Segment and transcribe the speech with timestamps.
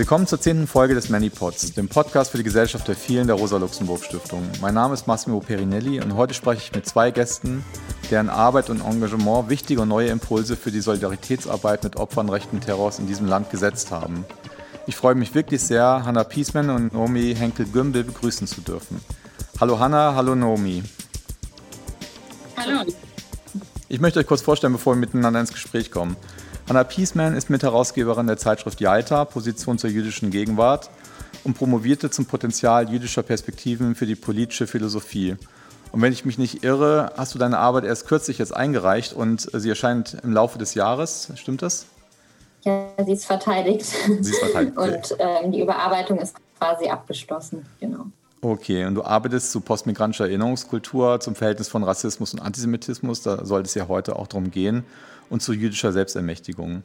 [0.00, 4.42] Willkommen zur zehnten Folge des ManyPods, dem Podcast für die Gesellschaft der vielen der Rosa-Luxemburg-Stiftung.
[4.62, 7.62] Mein Name ist Massimo Perinelli und heute spreche ich mit zwei Gästen,
[8.10, 12.98] deren Arbeit und Engagement wichtige und neue Impulse für die Solidaritätsarbeit mit Opfern rechten Terrors
[12.98, 14.24] in diesem Land gesetzt haben.
[14.86, 19.02] Ich freue mich wirklich sehr, Hannah Piesman und Naomi Henkel-Gümbel begrüßen zu dürfen.
[19.60, 20.82] Hallo Hannah, hallo Naomi.
[22.56, 22.90] Hallo.
[23.90, 26.16] Ich möchte euch kurz vorstellen, bevor wir miteinander ins Gespräch kommen.
[26.70, 30.88] Hannah Piesman ist Mitherausgeberin der Zeitschrift Jalta, Position zur jüdischen Gegenwart
[31.42, 35.34] und promovierte zum Potenzial jüdischer Perspektiven für die politische Philosophie.
[35.90, 39.50] Und wenn ich mich nicht irre, hast du deine Arbeit erst kürzlich jetzt eingereicht und
[39.52, 41.32] sie erscheint im Laufe des Jahres.
[41.34, 41.86] Stimmt das?
[42.62, 43.86] Ja, sie ist verteidigt.
[44.20, 44.78] Sie ist verteidigt.
[44.78, 47.66] und ähm, die Überarbeitung ist quasi abgeschlossen.
[47.80, 48.04] Genau.
[48.42, 53.62] Okay, und du arbeitest zu postmigrantischer Erinnerungskultur, zum Verhältnis von Rassismus und Antisemitismus, da soll
[53.62, 54.84] es ja heute auch darum gehen
[55.30, 56.84] und zu jüdischer Selbstermächtigung.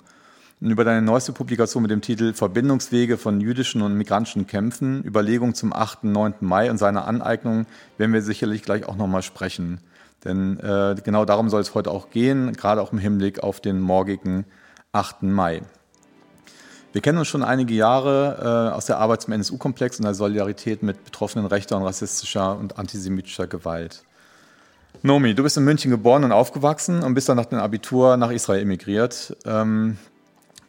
[0.61, 5.53] Und über deine neueste Publikation mit dem Titel Verbindungswege von jüdischen und migrantischen Kämpfen, Überlegung
[5.53, 6.03] zum 8.
[6.03, 6.33] und 9.
[6.39, 7.65] Mai und seiner Aneignung
[7.97, 9.81] werden wir sicherlich gleich auch nochmal sprechen.
[10.23, 13.81] Denn äh, genau darum soll es heute auch gehen, gerade auch im Hinblick auf den
[13.81, 14.45] morgigen
[14.93, 15.23] 8.
[15.23, 15.61] Mai.
[16.93, 20.81] Wir kennen uns schon einige Jahre äh, aus der Arbeit zum NSU-Komplex und der Solidarität
[20.81, 24.04] mit Betroffenen rechter und rassistischer und antisemitischer Gewalt.
[25.01, 28.31] Nomi, du bist in München geboren und aufgewachsen und bist dann nach dem Abitur nach
[28.31, 29.97] Israel emigriert ähm,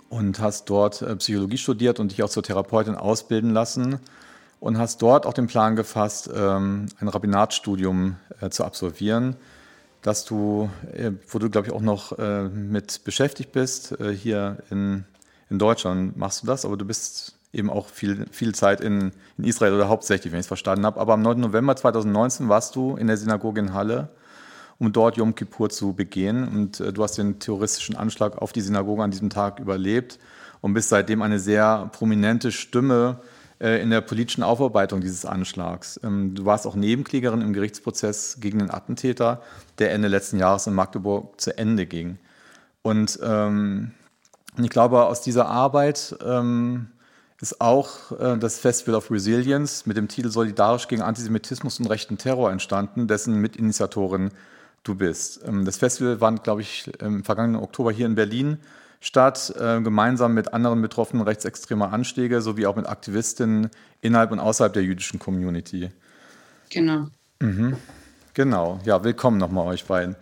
[0.09, 4.01] und hast dort äh, Psychologie studiert und dich auch zur Therapeutin ausbilden lassen
[4.61, 9.37] und hast dort auch den Plan gefasst, ähm, ein Rabbinatstudium äh, zu absolvieren,
[10.03, 14.59] dass du, äh, wo du glaube ich auch noch äh, mit beschäftigt bist, äh, hier
[14.71, 15.05] in,
[15.51, 16.17] in Deutschland.
[16.17, 19.89] Machst du das, aber du bist eben auch viel, viel Zeit in, in Israel oder
[19.89, 21.01] hauptsächlich, wenn ich es verstanden habe.
[21.01, 21.41] Aber am 9.
[21.41, 24.11] November 2019 warst du in der Synagoge in Halle
[24.79, 26.47] um dort Yom Kippur zu begehen.
[26.47, 30.19] Und äh, du hast den terroristischen Anschlag auf die Synagoge an diesem Tag überlebt
[30.61, 33.21] und bist seitdem eine sehr prominente Stimme
[33.59, 36.01] äh, in der politischen Aufarbeitung dieses Anschlags.
[36.03, 39.43] Ähm, du warst auch Nebenklägerin im Gerichtsprozess gegen den Attentäter,
[39.79, 42.19] der Ende letzten Jahres in Magdeburg zu Ende ging.
[42.83, 43.93] Und ähm,
[44.59, 46.89] ich glaube, aus dieser Arbeit ähm,
[47.41, 52.19] ist auch äh, das Festival of Resilience mit dem Titel Solidarisch gegen Antisemitismus und rechten
[52.19, 54.31] Terror entstanden, dessen Mitinitiatorin
[54.85, 55.41] du bist.
[55.47, 58.59] Ähm, das Festival fand, glaube ich, im vergangenen Oktober hier in Berlin
[59.01, 63.71] statt, äh, gemeinsam mit anderen Betroffenen rechtsextremer Anschläge sowie auch mit Aktivistinnen
[64.01, 65.91] innerhalb und außerhalb der jüdischen Community.
[66.71, 67.09] Genau.
[67.41, 67.77] Mhm.
[68.35, 70.17] Genau, ja, willkommen nochmal euch beiden.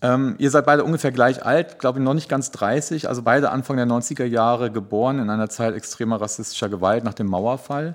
[0.00, 3.50] Ähm, ihr seid beide ungefähr gleich alt, glaube ich noch nicht ganz 30, also beide
[3.50, 7.94] Anfang der 90er Jahre geboren in einer Zeit extremer rassistischer Gewalt nach dem Mauerfall,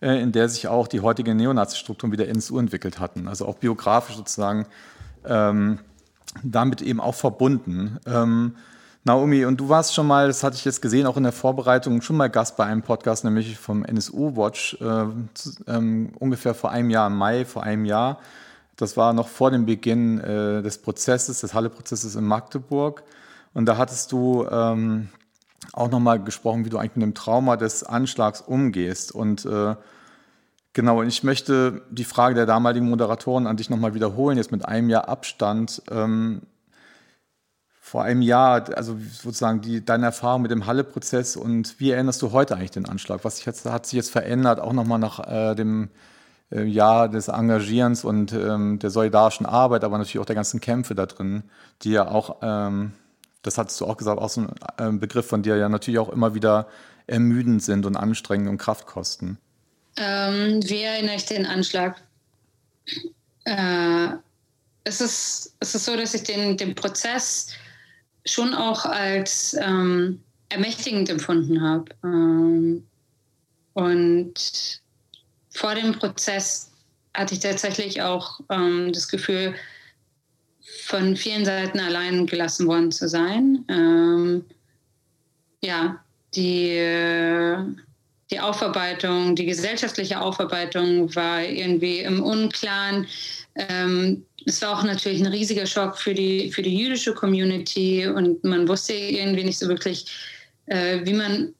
[0.00, 3.28] äh, in der sich auch die heutige Neonazi-Strukturen wieder ins U entwickelt hatten.
[3.28, 4.66] Also auch biografisch sozusagen
[5.26, 5.78] ähm,
[6.42, 7.98] damit eben auch verbunden.
[8.06, 8.56] Ähm,
[9.04, 12.02] Naomi, und du warst schon mal, das hatte ich jetzt gesehen, auch in der Vorbereitung,
[12.02, 15.04] schon mal Gast bei einem Podcast, nämlich vom NSU Watch, äh,
[15.66, 18.20] ähm, ungefähr vor einem Jahr, im Mai vor einem Jahr.
[18.82, 23.04] Das war noch vor dem Beginn äh, des Prozesses, des Halle-Prozesses in Magdeburg.
[23.54, 25.08] Und da hattest du ähm,
[25.72, 29.12] auch nochmal gesprochen, wie du eigentlich mit dem Trauma des Anschlags umgehst.
[29.12, 29.76] Und äh,
[30.74, 34.64] Genau, und ich möchte die Frage der damaligen Moderatoren an dich nochmal wiederholen, jetzt mit
[34.64, 35.82] einem Jahr Abstand.
[35.90, 36.42] Ähm,
[37.78, 42.32] vor einem Jahr, also sozusagen die, deine Erfahrung mit dem Halle-Prozess und wie erinnerst du
[42.32, 43.22] heute eigentlich den Anschlag?
[43.22, 45.90] Was hat sich jetzt verändert, auch nochmal nach äh, dem
[46.52, 50.94] äh, Jahr des Engagierens und ähm, der solidarischen Arbeit, aber natürlich auch der ganzen Kämpfe
[50.94, 51.44] da drin,
[51.82, 52.92] die ja auch, ähm,
[53.42, 56.10] das hattest du auch gesagt, auch so ein äh, Begriff von dir, ja natürlich auch
[56.10, 56.68] immer wieder
[57.06, 59.38] ermüdend sind und anstrengend und Kraft kosten.
[59.96, 62.02] Ähm, wie erinnere ich den Anschlag?
[63.44, 64.08] Äh,
[64.84, 67.48] es, ist, es ist so, dass ich den, den Prozess
[68.24, 71.86] schon auch als ähm, ermächtigend empfunden habe.
[72.04, 72.86] Ähm,
[73.74, 74.81] und
[75.52, 76.70] vor dem Prozess
[77.14, 79.54] hatte ich tatsächlich auch ähm, das Gefühl,
[80.84, 83.64] von vielen Seiten allein gelassen worden zu sein.
[83.68, 84.44] Ähm,
[85.62, 86.02] ja,
[86.34, 86.70] die.
[86.70, 87.58] Äh,
[88.32, 93.06] die Aufarbeitung, die gesellschaftliche Aufarbeitung war irgendwie im Unklaren.
[93.54, 98.42] Ähm, es war auch natürlich ein riesiger Schock für die, für die jüdische Community und
[98.42, 100.06] man wusste irgendwie nicht so wirklich,
[100.66, 101.54] äh, wie man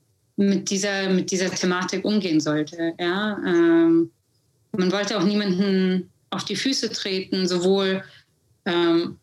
[0.48, 2.94] mit dieser, mit dieser Thematik umgehen sollte.
[2.98, 3.38] Ja?
[3.46, 4.10] Ähm,
[4.72, 8.02] man wollte auch niemanden auf die Füße treten, sowohl
[8.64, 9.18] ähm,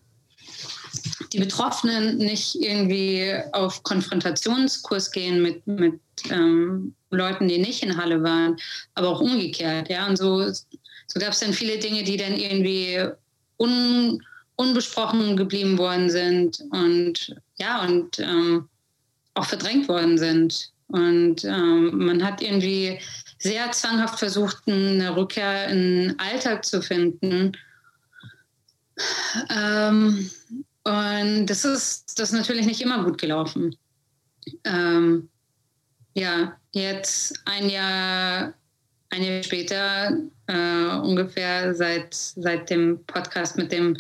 [1.34, 6.00] die Betroffenen nicht irgendwie auf Konfrontationskurs gehen mit, mit
[6.30, 8.58] ähm, Leuten, die nicht in Halle waren,
[8.96, 9.90] aber auch umgekehrt.
[9.90, 10.08] Ja?
[10.08, 13.10] Und so, so gab es dann viele Dinge, die dann irgendwie
[13.58, 14.24] un,
[14.56, 18.70] unbesprochen geblieben worden sind und ja, und ähm,
[19.34, 20.72] auch verdrängt worden sind.
[20.90, 23.00] Und ähm, man hat irgendwie
[23.38, 27.54] sehr zwanghaft versucht, eine Rückkehr in den Alltag zu finden.
[29.50, 30.30] Ähm,
[30.84, 33.76] und das ist, das ist natürlich nicht immer gut gelaufen.
[34.64, 35.30] Ähm,
[36.16, 38.54] ja, jetzt ein Jahr,
[39.12, 43.96] ein Jahr später, äh, ungefähr seit, seit dem Podcast mit dem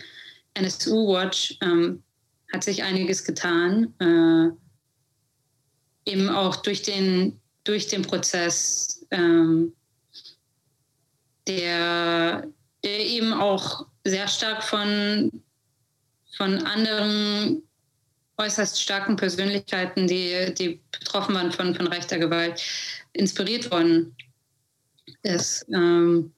[0.56, 2.03] NSU Watch, ähm,
[2.51, 3.94] hat sich einiges getan.
[4.00, 4.69] Äh,
[6.09, 9.73] eben auch durch den, durch den Prozess, ähm,
[11.47, 12.47] der,
[12.83, 15.31] der eben auch sehr stark von,
[16.38, 17.63] von anderen
[18.38, 22.62] äußerst starken Persönlichkeiten, die, die betroffen waren von, von rechter Gewalt,
[23.13, 24.15] inspiriert worden
[25.23, 25.65] ist.
[25.73, 26.31] Ähm,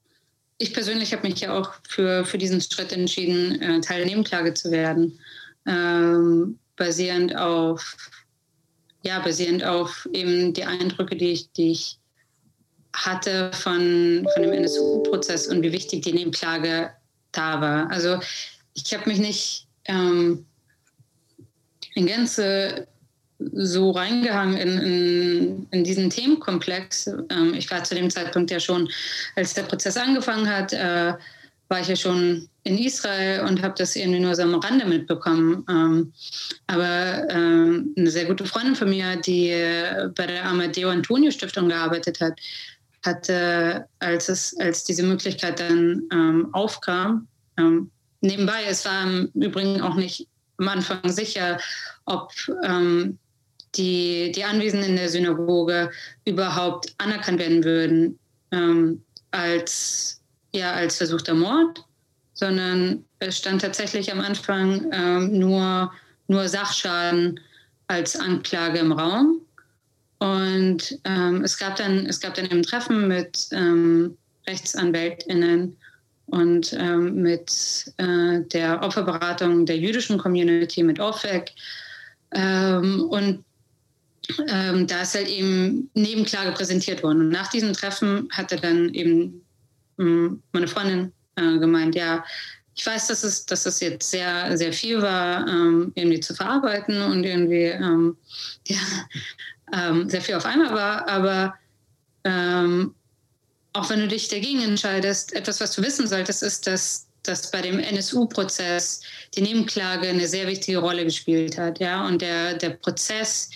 [0.57, 4.53] ich persönlich habe mich ja auch für, für diesen Schritt entschieden, äh, Teil der Nebenklage
[4.53, 5.19] zu werden,
[5.67, 7.97] ähm, basierend auf
[9.03, 11.97] ja, basierend auf eben die Eindrücke, die ich, die ich
[12.93, 16.91] hatte von, von dem NSU-Prozess und wie wichtig die Nebenklage
[17.31, 17.89] da war.
[17.89, 18.19] Also
[18.73, 20.45] ich habe mich nicht ähm,
[21.95, 22.87] in Gänze
[23.53, 27.07] so reingehangen in, in, in diesen Themenkomplex.
[27.29, 28.89] Ähm, ich war zu dem Zeitpunkt ja schon,
[29.35, 31.13] als der Prozess angefangen hat, äh,
[31.71, 35.65] war ich ja schon in Israel und habe das irgendwie nur so am Rande mitbekommen.
[35.69, 36.13] Ähm,
[36.67, 39.49] aber ähm, eine sehr gute Freundin von mir, die
[40.15, 42.39] bei der Amadeo Antonio Stiftung gearbeitet hat,
[43.03, 47.27] hatte, als, es, als diese Möglichkeit dann ähm, aufkam,
[47.57, 47.89] ähm,
[48.19, 50.27] nebenbei, es war im Übrigen auch nicht
[50.57, 51.57] am Anfang sicher,
[52.05, 52.31] ob
[52.63, 53.17] ähm,
[53.75, 55.89] die, die Anwesenden in der Synagoge
[56.25, 58.19] überhaupt anerkannt werden würden
[58.51, 59.01] ähm,
[59.31, 60.20] als,
[60.53, 61.83] ja, als versuchter Mord,
[62.33, 65.91] sondern es stand tatsächlich am Anfang ähm, nur,
[66.27, 67.39] nur Sachschaden
[67.87, 69.41] als Anklage im Raum.
[70.19, 74.17] Und ähm, es, gab dann, es gab dann eben Treffen mit ähm,
[74.47, 75.77] RechtsanwältInnen
[76.27, 81.51] und ähm, mit äh, der Opferberatung der jüdischen Community, mit OFEC.
[82.33, 83.43] Ähm, und
[84.47, 87.21] ähm, da ist halt eben Nebenklage präsentiert worden.
[87.21, 89.43] Und nach diesem Treffen hatte dann eben
[90.01, 92.23] meine Freundin äh, gemeint, ja,
[92.75, 97.01] ich weiß, dass es, dass es jetzt sehr, sehr viel war, ähm, irgendwie zu verarbeiten
[97.01, 98.17] und irgendwie ähm,
[98.67, 98.77] ja,
[99.73, 101.53] ähm, sehr viel auf einmal war, aber
[102.23, 102.95] ähm,
[103.73, 107.61] auch wenn du dich dagegen entscheidest, etwas, was du wissen solltest, ist, dass, dass bei
[107.61, 109.01] dem NSU-Prozess
[109.35, 111.79] die Nebenklage eine sehr wichtige Rolle gespielt hat.
[111.79, 112.05] Ja?
[112.05, 113.49] Und der, der Prozess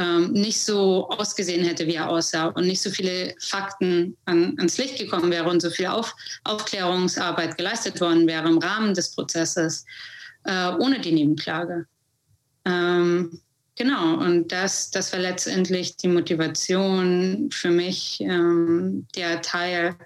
[0.00, 4.78] ähm, nicht so ausgesehen hätte, wie er aussah und nicht so viele Fakten an, ans
[4.78, 6.14] Licht gekommen wäre und so viel Auf,
[6.44, 9.84] Aufklärungsarbeit geleistet worden wäre im Rahmen des Prozesses
[10.44, 11.84] äh, ohne die Nebenklage.
[12.64, 13.40] Ähm,
[13.76, 19.96] genau, und das, das war letztendlich die Motivation für mich, ähm, der Teil,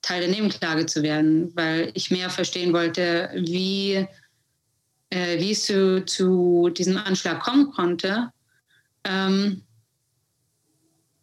[0.00, 4.06] Teil der Nebenklage zu werden, weil ich mehr verstehen wollte, wie,
[5.10, 8.32] äh, wie es zu, zu diesem Anschlag kommen konnte
[9.08, 9.62] ähm,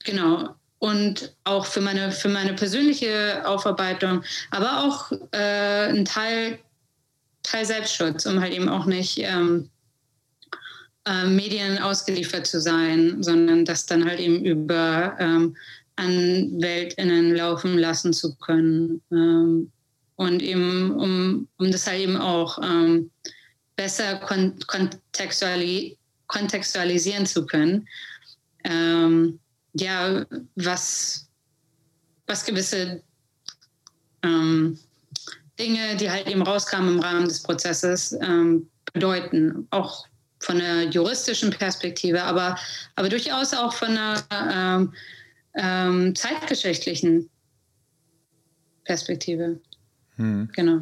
[0.03, 0.55] genau.
[0.79, 6.59] Und auch für meine, für meine persönliche Aufarbeitung, aber auch äh, ein Teil,
[7.43, 9.69] Teil Selbstschutz, um halt eben auch nicht ähm,
[11.05, 15.55] äh, Medien ausgeliefert zu sein, sondern das dann halt eben über ähm,
[15.95, 19.01] AnwältInnen laufen lassen zu können.
[19.11, 19.71] Ähm,
[20.17, 23.11] und eben, um, um das halt eben auch ähm,
[23.75, 27.87] besser kon kontextuali kontextualisieren zu können.
[28.63, 29.39] Ähm,
[29.73, 31.27] ja, was,
[32.27, 33.03] was gewisse
[34.23, 34.79] ähm,
[35.59, 39.67] Dinge, die halt eben rauskamen im Rahmen des Prozesses, ähm, bedeuten.
[39.71, 40.07] Auch
[40.39, 42.57] von der juristischen Perspektive, aber,
[42.95, 44.93] aber durchaus auch von einer ähm,
[45.55, 47.29] ähm, zeitgeschichtlichen
[48.83, 49.59] Perspektive.
[50.17, 50.49] Hm.
[50.53, 50.81] Genau.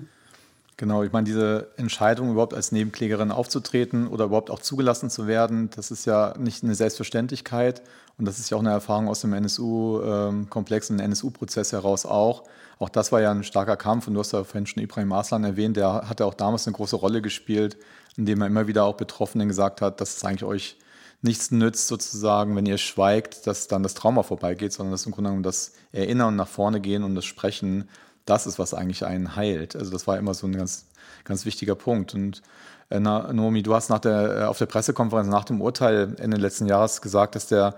[0.78, 5.70] Genau, ich meine, diese Entscheidung, überhaupt als Nebenklägerin aufzutreten oder überhaupt auch zugelassen zu werden,
[5.76, 7.84] das ist ja nicht eine Selbstverständlichkeit.
[8.18, 12.44] Und das ist ja auch eine Erfahrung aus dem NSU-Komplex und NSU-Prozess heraus auch.
[12.80, 14.08] Auch das war ja ein starker Kampf.
[14.08, 16.96] Und du hast ja vorhin schon Ibrahim Aslan erwähnt, der hatte auch damals eine große
[16.96, 17.78] Rolle gespielt,
[18.18, 20.78] indem er immer wieder auch Betroffenen gesagt hat, dass es eigentlich euch
[21.22, 25.30] nichts nützt, sozusagen, wenn ihr schweigt, dass dann das Trauma vorbeigeht, sondern dass im Grunde
[25.30, 27.88] genommen das Erinnern nach vorne gehen und das Sprechen
[28.26, 29.76] das ist, was eigentlich einen heilt.
[29.76, 30.88] Also das war immer so ein ganz,
[31.24, 32.14] ganz wichtiger Punkt.
[32.14, 32.42] Und
[32.90, 36.68] äh, Naomi, du hast nach der, äh, auf der Pressekonferenz nach dem Urteil Ende letzten
[36.68, 37.76] Jahres gesagt, dass der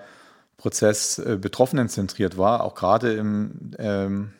[0.58, 4.32] Prozess äh, Betroffenen zentriert war, auch gerade im, ähm,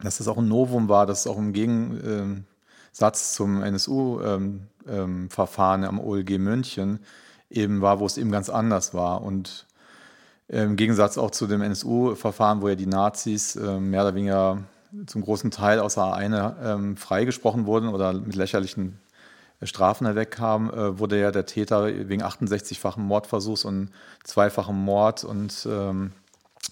[0.00, 5.88] dass das auch ein Novum war, dass es auch im Gegensatz zum NSU-Verfahren ähm, ähm,
[5.88, 7.00] am OLG München
[7.50, 9.22] eben war, wo es eben ganz anders war.
[9.22, 9.66] Und
[10.46, 14.62] Im Gegensatz auch zu dem NSU-Verfahren, wo ja die Nazis äh, mehr oder weniger
[15.06, 18.98] zum großen Teil außer eine ähm, freigesprochen wurden oder mit lächerlichen
[19.62, 23.90] Strafen hinwegkamen, äh, wurde ja der Täter wegen 68-fachen Mordversuchs und
[24.24, 26.12] zweifachem Mord und ähm,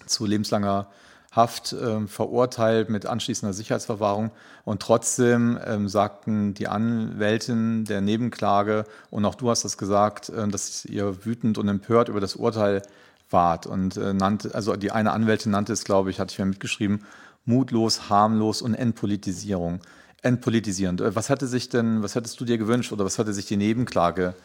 [0.05, 0.87] zu lebenslanger
[1.31, 4.31] Haft äh, verurteilt mit anschließender Sicherheitsverwahrung.
[4.63, 10.47] Und trotzdem ähm, sagten die Anwältin der Nebenklage, und auch du hast das gesagt, äh,
[10.47, 12.81] dass ihr wütend und empört über das Urteil
[13.29, 13.67] wart.
[13.67, 17.05] Und äh, nannte, also die eine Anwältin nannte es, glaube ich, hatte ich mir mitgeschrieben,
[17.47, 19.81] mutlos, harmlos und Entpolitisierung.
[20.21, 21.01] Entpolitisierend.
[21.01, 23.57] Äh, was hatte sich denn, was hättest du dir gewünscht oder was hatte sich die
[23.57, 24.35] Nebenklage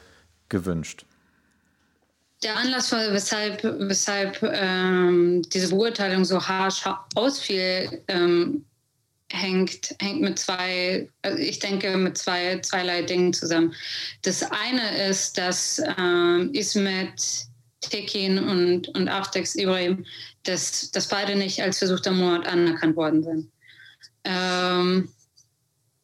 [0.49, 1.05] gewünscht?
[2.43, 8.65] der Anlass, weshalb, weshalb ähm, diese Beurteilung so harsch ausfiel, ähm,
[9.31, 13.75] hängt, hängt mit zwei, also ich denke, mit zwei, zweierlei Dingen zusammen.
[14.23, 17.47] Das eine ist, dass ähm, Ismet
[17.83, 20.05] Tekin und, und Aftex Ibrahim,
[20.45, 23.51] dass, dass beide nicht als versuchter Mord anerkannt worden sind.
[24.25, 25.09] Ähm,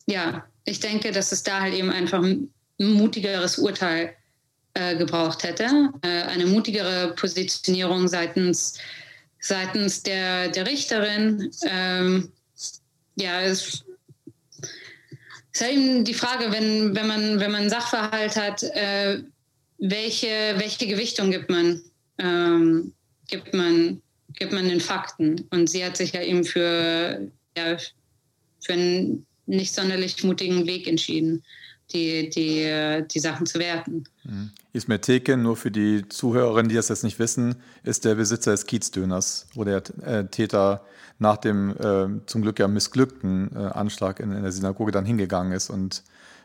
[0.06, 4.14] ja, ich denke, dass es da halt eben einfach ein mutigeres Urteil
[4.74, 5.90] äh, gebraucht hätte.
[6.02, 8.78] Äh, eine mutigere Positionierung seitens,
[9.40, 11.50] seitens der, der Richterin.
[11.66, 12.32] Ähm,
[13.16, 13.84] ja, es
[15.52, 19.22] ist halt eben die Frage, wenn, wenn, man, wenn man Sachverhalt hat, äh,
[19.78, 21.82] welche, welche Gewichtung gibt man,
[22.18, 22.92] ähm,
[23.28, 24.02] gibt, man,
[24.34, 25.46] gibt man den Fakten?
[25.50, 27.76] Und sie hat sich ja eben für, ja,
[28.60, 31.42] für einen nicht sonderlich mutigen Weg entschieden
[31.92, 34.04] die, die, die Sachen zu werten.
[34.24, 34.50] Mhm.
[34.72, 38.66] Ismet Teken, nur für die Zuhörerinnen, die das jetzt nicht wissen, ist der Besitzer des
[38.66, 40.84] Kiezdöners, wo der äh, Täter
[41.18, 45.52] nach dem äh, zum Glück ja missglückten äh, Anschlag in, in, der Synagoge dann hingegangen
[45.52, 46.04] ist und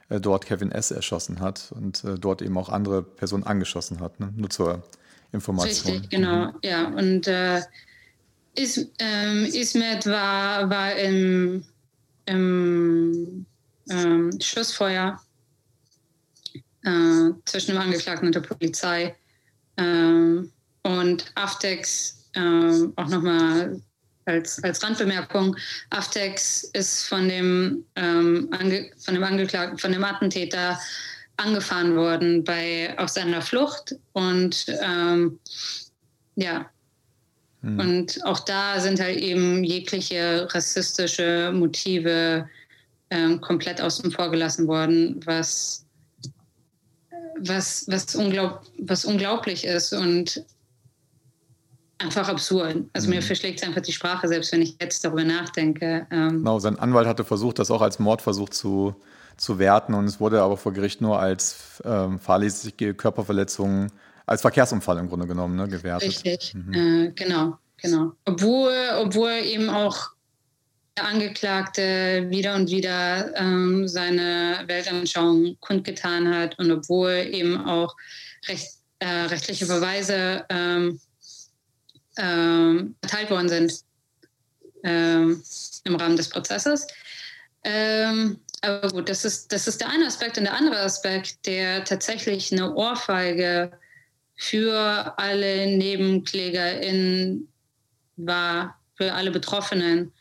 [0.09, 0.91] dort Kevin S.
[0.91, 4.19] erschossen hat und äh, dort eben auch andere Personen angeschossen hat.
[4.19, 4.31] Ne?
[4.35, 4.83] Nur zur
[5.31, 5.93] Information.
[5.93, 6.53] Richtig, genau, mhm.
[6.63, 6.87] ja.
[6.87, 7.61] Und äh,
[8.55, 11.63] Is, ähm, Ismet war, war im,
[12.25, 13.45] im
[13.89, 15.19] ähm, Schussfeuer
[16.83, 19.15] äh, zwischen dem Angeklagten und der Polizei.
[19.77, 20.51] Ähm,
[20.83, 23.81] und Aftex, äh, auch nochmal
[24.25, 25.55] als, als Randbemerkung,
[25.89, 30.79] Aftex ist von dem, ähm, Ange von dem Angeklagten, von dem Attentäter
[31.37, 33.95] angefahren worden bei, auf seiner Flucht.
[34.13, 35.39] Und ähm,
[36.35, 36.69] ja,
[37.61, 37.79] hm.
[37.79, 42.47] und auch da sind halt eben jegliche rassistische Motive
[43.09, 45.83] ähm, komplett außen vor gelassen worden, was
[47.39, 50.43] was, was, unglaub, was unglaublich ist und
[51.99, 52.85] einfach absurd.
[52.93, 53.15] Also mhm.
[53.15, 56.07] mir verschlägt es einfach die Sprache, selbst wenn ich jetzt darüber nachdenke.
[56.11, 58.95] Ähm genau, sein Anwalt hatte versucht, das auch als Mordversuch zu,
[59.37, 63.91] zu werten und es wurde aber vor Gericht nur als ähm, fahrlässige Körperverletzung,
[64.25, 66.09] als Verkehrsunfall im Grunde genommen ne, gewertet.
[66.09, 66.73] Richtig, mhm.
[66.73, 68.13] äh, genau, genau.
[68.25, 70.13] Obwohl, obwohl eben auch
[70.97, 77.95] der Angeklagte wieder und wieder ähm, seine Weltanschauung kundgetan hat und obwohl eben auch
[78.47, 78.69] recht,
[78.99, 80.99] äh, rechtliche Beweise ähm,
[82.17, 83.73] ähm, erteilt worden sind
[84.83, 85.43] ähm,
[85.83, 86.87] im Rahmen des Prozesses.
[87.63, 90.37] Ähm, aber gut, das ist, das ist der eine Aspekt.
[90.37, 93.71] Und der andere Aspekt, der tatsächlich eine Ohrfeige
[94.35, 97.47] für alle NebenklägerInnen
[98.17, 100.11] war, für alle Betroffenen,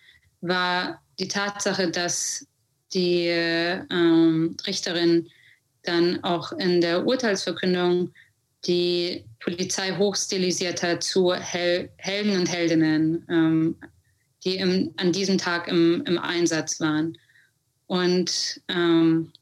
[0.41, 2.47] war die Tatsache, dass
[2.95, 5.29] die ähm, Richterin
[5.85, 8.13] dann auch in der Urteilsverkündung
[8.65, 13.77] die Polizei hochstilisiert hat zu Hel Helden und Heldinnen, ähm,
[14.45, 17.17] die im, an diesem Tag im, im Einsatz waren.
[17.87, 19.33] Und ähm,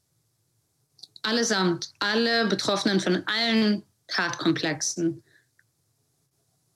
[1.22, 5.22] allesamt, alle Betroffenen von allen Tatkomplexen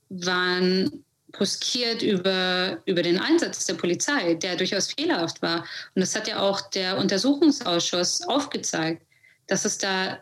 [0.09, 5.61] waren bruskiert über, über den Einsatz der Polizei, der durchaus fehlerhaft war.
[5.95, 9.05] Und das hat ja auch der Untersuchungsausschuss aufgezeigt,
[9.49, 10.21] dass es da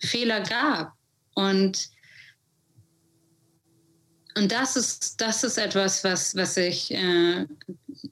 [0.00, 0.97] Fehler gab.
[1.38, 1.90] Und,
[4.36, 7.46] und das, ist, das ist etwas, was, was ich äh,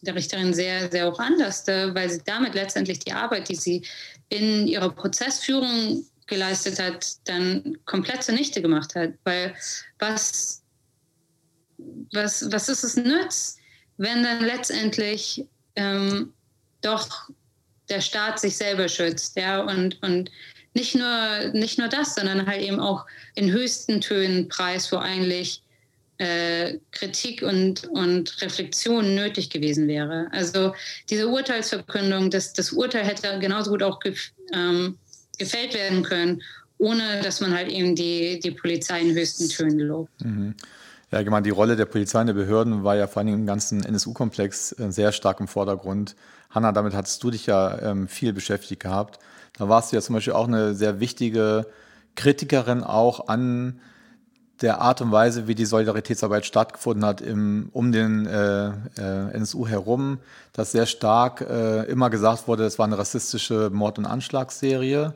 [0.03, 3.85] der Richterin sehr, sehr hoch anlasste, weil sie damit letztendlich die Arbeit, die sie
[4.29, 9.15] in ihrer Prozessführung geleistet hat, dann komplett zunichte gemacht hat.
[9.25, 9.57] Weil
[9.99, 10.63] was
[12.13, 13.59] was, was ist es nützt,
[13.97, 16.33] wenn dann letztendlich ähm,
[16.81, 17.29] doch
[17.89, 20.31] der Staat sich selber schützt, ja, und, und
[20.77, 25.63] nicht nur, nicht nur das, sondern halt eben auch in höchsten Tönen Preis, wo eigentlich
[26.19, 30.29] äh, Kritik und, und Reflexion nötig gewesen wäre.
[30.33, 30.75] Also
[31.09, 34.99] diese Urteilsverkündung, das, das Urteil hätte genauso gut auch gef, ähm,
[35.39, 36.43] gefällt werden können,
[36.79, 40.25] ohne dass man halt eben die, die Polizei in höchsten Tönen lobt.
[40.25, 40.55] Mhm.
[41.11, 43.47] Ja, ich meine, die Rolle der Polizei und der Behörden war ja vor allem im
[43.47, 46.17] ganzen NSU-Komplex äh, sehr stark im Vordergrund.
[46.51, 49.19] Hanna, damit hattest du dich ja ähm, viel beschäftigt gehabt.
[49.59, 51.67] Da warst du ja zum Beispiel auch eine sehr wichtige
[52.15, 53.81] Kritikerin auch an
[54.63, 59.67] der Art und Weise, wie die Solidaritätsarbeit stattgefunden hat im, um den äh, äh, NSU
[59.67, 60.19] herum,
[60.53, 65.15] dass sehr stark äh, immer gesagt wurde, es war eine rassistische Mord- und Anschlagsserie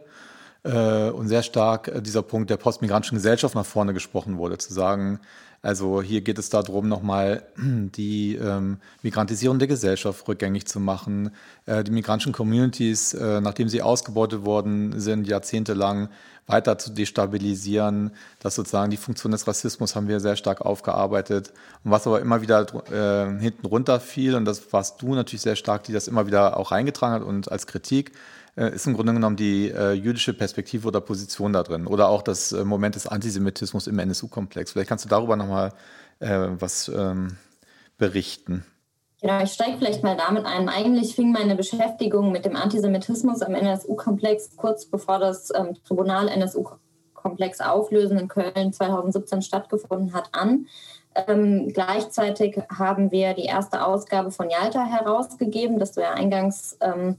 [0.62, 4.74] äh, und sehr stark äh, dieser Punkt der postmigrantischen Gesellschaft nach vorne gesprochen wurde, zu
[4.74, 5.20] sagen,
[5.62, 11.30] also hier geht es darum, nochmal die ähm, Migrantisierung der Gesellschaft rückgängig zu machen,
[11.66, 16.08] äh, die migrantischen Communities, äh, nachdem sie ausgebeutet worden sind, jahrzehntelang
[16.46, 18.10] weiter zu destabilisieren.
[18.40, 21.52] Das sozusagen die Funktion des Rassismus haben wir sehr stark aufgearbeitet.
[21.84, 25.56] Und was aber immer wieder äh, hinten runter fiel, und das warst du natürlich sehr
[25.56, 28.12] stark, die das immer wieder auch reingetragen hat und als Kritik,
[28.68, 31.86] ist im Grunde genommen die äh, jüdische Perspektive oder Position da drin.
[31.86, 34.72] Oder auch das äh, Moment des Antisemitismus im NSU-Komplex.
[34.72, 35.72] Vielleicht kannst du darüber nochmal
[36.20, 37.36] äh, was ähm,
[37.98, 38.64] berichten.
[39.20, 40.68] Genau, ich steige vielleicht mal damit ein.
[40.68, 47.60] Eigentlich fing meine Beschäftigung mit dem Antisemitismus am NSU-Komplex kurz bevor das ähm, Tribunal NSU-Komplex
[47.60, 50.66] Auflösen in Köln 2017 stattgefunden hat an.
[51.14, 57.16] Ähm, gleichzeitig haben wir die erste Ausgabe von Yalta herausgegeben, das du ja eingangs ähm,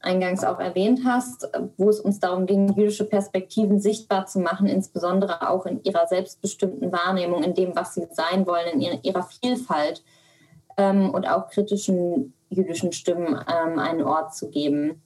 [0.00, 5.48] eingangs auch erwähnt hast, wo es uns darum ging, jüdische Perspektiven sichtbar zu machen, insbesondere
[5.48, 10.02] auch in ihrer selbstbestimmten Wahrnehmung, in dem, was sie sein wollen, in ihrer Vielfalt
[10.76, 15.02] ähm, und auch kritischen jüdischen Stimmen ähm, einen Ort zu geben.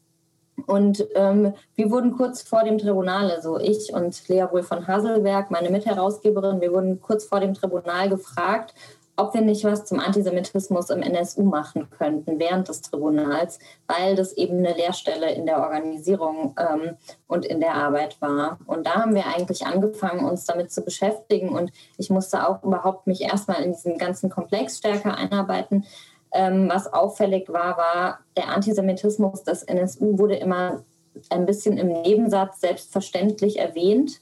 [0.67, 5.51] Und ähm, wir wurden kurz vor dem Tribunal, also ich und Lea Wohl von Haselberg,
[5.51, 8.75] meine Mitherausgeberin, wir wurden kurz vor dem Tribunal gefragt,
[9.17, 14.33] ob wir nicht was zum Antisemitismus im NSU machen könnten während des Tribunals, weil das
[14.33, 16.97] eben eine Leerstelle in der Organisierung ähm,
[17.29, 18.59] und in der Arbeit war.
[18.67, 21.51] Und da haben wir eigentlich angefangen, uns damit zu beschäftigen.
[21.51, 25.85] Und ich musste auch überhaupt mich erstmal in diesen ganzen Komplex stärker einarbeiten.
[26.33, 30.83] Ähm, was auffällig war, war, der Antisemitismus des NSU wurde immer
[31.31, 34.21] ein bisschen im Nebensatz selbstverständlich erwähnt.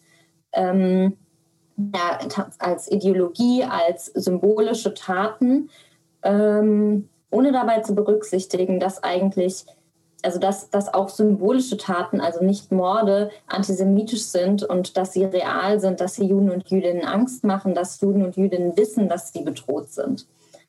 [0.53, 1.17] Ähm,
[1.77, 2.19] ja,
[2.59, 5.71] als Ideologie, als symbolische Taten,
[6.23, 9.65] ähm, ohne dabei zu berücksichtigen, dass eigentlich,
[10.23, 15.81] also dass, dass auch symbolische Taten, also nicht Morde, antisemitisch sind und dass sie real
[15.81, 19.43] sind, dass sie Juden und Jüdinnen Angst machen, dass Juden und Jüdinnen wissen, dass sie
[19.43, 20.27] bedroht sind.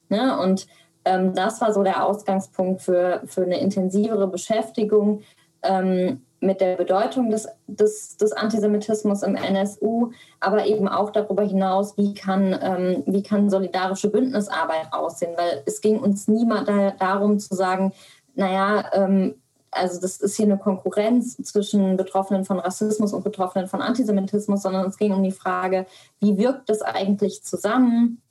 [0.09, 0.39] Ne?
[0.39, 0.67] Und
[1.05, 5.21] ähm, das war so der Ausgangspunkt für, für eine intensivere Beschäftigung.
[5.61, 11.97] Ähm, mit der Bedeutung des, des, des, Antisemitismus im NSU, aber eben auch darüber hinaus,
[11.97, 17.39] wie kann, ähm, wie kann solidarische Bündnisarbeit aussehen, weil es ging uns niemand da, darum
[17.39, 17.93] zu sagen,
[18.35, 19.35] naja, ähm,
[19.71, 24.85] also das ist hier eine Konkurrenz zwischen Betroffenen von Rassismus und Betroffenen von Antisemitismus, sondern
[24.85, 25.85] es ging um die Frage,
[26.19, 28.21] wie wirkt das eigentlich zusammen?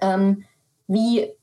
[0.00, 0.44] Ähm,
[0.86, 1.35] wie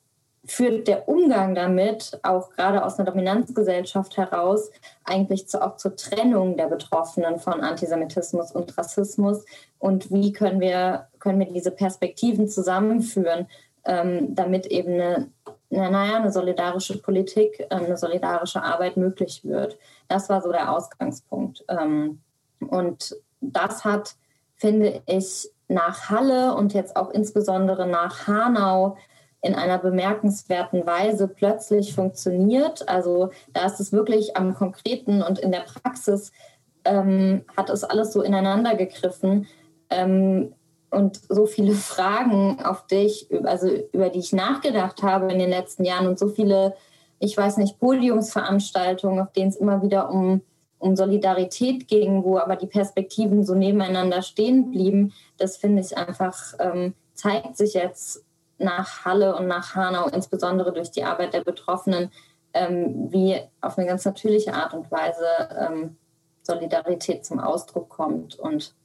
[0.45, 4.71] führt der Umgang damit, auch gerade aus einer Dominanzgesellschaft heraus,
[5.05, 9.45] eigentlich zu, auch zur Trennung der Betroffenen von Antisemitismus und Rassismus?
[9.79, 13.47] Und wie können wir, können wir diese Perspektiven zusammenführen,
[13.85, 15.29] ähm, damit eben eine,
[15.71, 19.77] eine, naja, eine solidarische Politik, äh, eine solidarische Arbeit möglich wird?
[20.09, 21.63] Das war so der Ausgangspunkt.
[21.69, 22.21] Ähm,
[22.59, 24.15] und das hat,
[24.55, 28.97] finde ich, nach Halle und jetzt auch insbesondere nach Hanau
[29.43, 32.87] in einer bemerkenswerten Weise plötzlich funktioniert.
[32.87, 36.31] Also da ist es wirklich am Konkreten und in der Praxis
[36.85, 39.47] ähm, hat es alles so ineinander gegriffen.
[39.89, 40.53] Ähm,
[40.89, 45.49] und so viele Fragen, auf die ich, also über die ich nachgedacht habe in den
[45.49, 46.75] letzten Jahren und so viele,
[47.19, 50.41] ich weiß nicht, Podiumsveranstaltungen, auf denen es immer wieder um,
[50.79, 56.53] um Solidarität ging, wo aber die Perspektiven so nebeneinander stehen blieben, das finde ich einfach,
[56.59, 58.22] ähm, zeigt sich jetzt
[58.57, 62.11] nach Halle und nach Hanau, insbesondere durch die Arbeit der Betroffenen,
[62.53, 65.25] ähm, wie auf eine ganz natürliche Art und Weise
[65.57, 65.97] ähm,
[66.43, 68.35] Solidarität zum Ausdruck kommt.
[68.35, 68.75] Und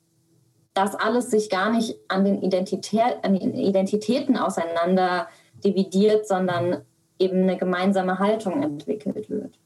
[0.74, 5.28] das alles sich gar nicht an den, Identität, an den Identitäten auseinander
[5.64, 6.82] dividiert, sondern
[7.18, 9.58] eben eine gemeinsame Haltung entwickelt wird.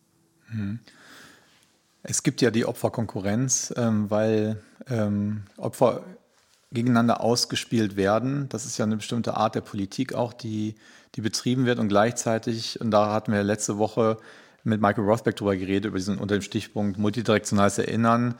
[0.48, 0.80] Mhm.
[2.02, 6.02] Es gibt ja die Opferkonkurrenz, ähm, weil ähm, Opfer
[6.72, 8.48] gegeneinander ausgespielt werden.
[8.48, 10.74] Das ist ja eine bestimmte Art der Politik auch, die,
[11.14, 14.16] die betrieben wird und gleichzeitig, und da hatten wir letzte Woche
[14.64, 18.34] mit Michael Rothbeck darüber geredet, über diesen unter dem Stichpunkt multidirektionales Erinnern,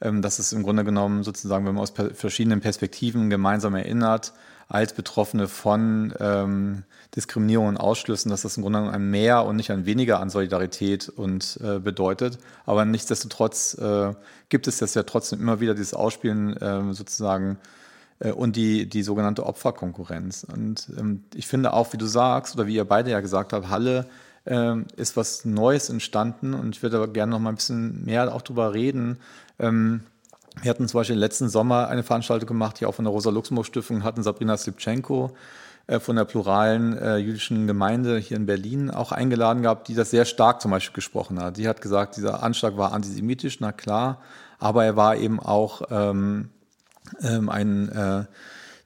[0.00, 4.32] ähm, dass es im Grunde genommen sozusagen, wenn man aus verschiedenen Perspektiven gemeinsam erinnert,
[4.68, 6.84] als Betroffene von ähm,
[7.16, 10.28] Diskriminierung und Ausschlüssen, dass das im Grunde genommen ein Mehr und nicht ein Weniger an
[10.28, 12.38] Solidarität und äh, bedeutet.
[12.66, 14.14] Aber nichtsdestotrotz äh,
[14.50, 17.58] gibt es das ja trotzdem immer wieder, dieses Ausspielen äh, sozusagen
[18.20, 20.44] und die, die sogenannte Opferkonkurrenz.
[20.44, 23.68] Und ähm, ich finde auch, wie du sagst, oder wie ihr beide ja gesagt habt,
[23.68, 24.06] Halle
[24.46, 28.34] ähm, ist was Neues entstanden und ich würde aber gerne noch mal ein bisschen mehr
[28.34, 29.18] auch darüber reden.
[29.58, 30.00] Ähm,
[30.62, 34.22] wir hatten zum Beispiel letzten Sommer eine Veranstaltung gemacht, hier auch von der Rosa-Luxemburg-Stiftung, hatten
[34.22, 35.32] Sabrina Slipchenko
[35.86, 40.10] äh, von der pluralen äh, jüdischen Gemeinde hier in Berlin auch eingeladen gehabt, die das
[40.10, 41.58] sehr stark zum Beispiel gesprochen hat.
[41.58, 44.20] Die hat gesagt, dieser Anschlag war antisemitisch, na klar,
[44.58, 46.48] aber er war eben auch ähm,
[47.22, 48.24] ähm, ein äh,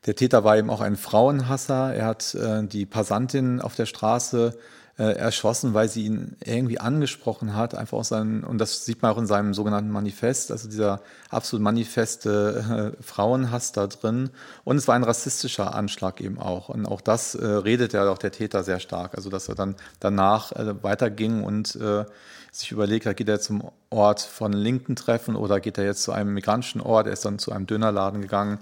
[0.07, 1.95] der Täter war eben auch ein Frauenhasser.
[1.95, 4.59] Er hat äh, die Passantin auf der Straße
[4.99, 9.13] äh, erschossen, weil sie ihn irgendwie angesprochen hat, einfach aus seinem, und das sieht man
[9.13, 14.31] auch in seinem sogenannten Manifest, also dieser absolut manifeste äh, Frauenhass da drin.
[14.65, 16.69] Und es war ein rassistischer Anschlag eben auch.
[16.69, 19.15] Und auch das äh, redet ja auch der Täter sehr stark.
[19.15, 22.05] Also dass er dann danach äh, weiterging und äh,
[22.53, 26.35] sich überlegt geht er zum Ort von linken Treffen oder geht er jetzt zu einem
[26.35, 27.07] migrantischen Ort?
[27.07, 28.59] Er ist dann zu einem Dönerladen gegangen.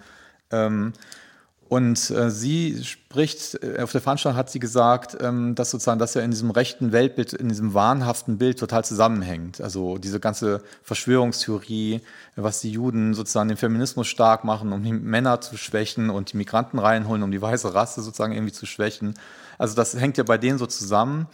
[0.52, 0.92] Ähm,
[1.70, 6.14] und äh, sie spricht, äh, auf der Veranstaltung hat sie gesagt, ähm, dass sozusagen das
[6.14, 9.60] ja in diesem rechten Weltbild, in diesem wahnhaften Bild total zusammenhängt.
[9.60, 12.00] Also diese ganze Verschwörungstheorie,
[12.34, 16.38] was die Juden sozusagen den Feminismus stark machen, um die Männer zu schwächen und die
[16.38, 19.14] Migranten reinholen, um die weiße Rasse sozusagen irgendwie zu schwächen.
[19.56, 21.28] Also das hängt ja bei denen so zusammen.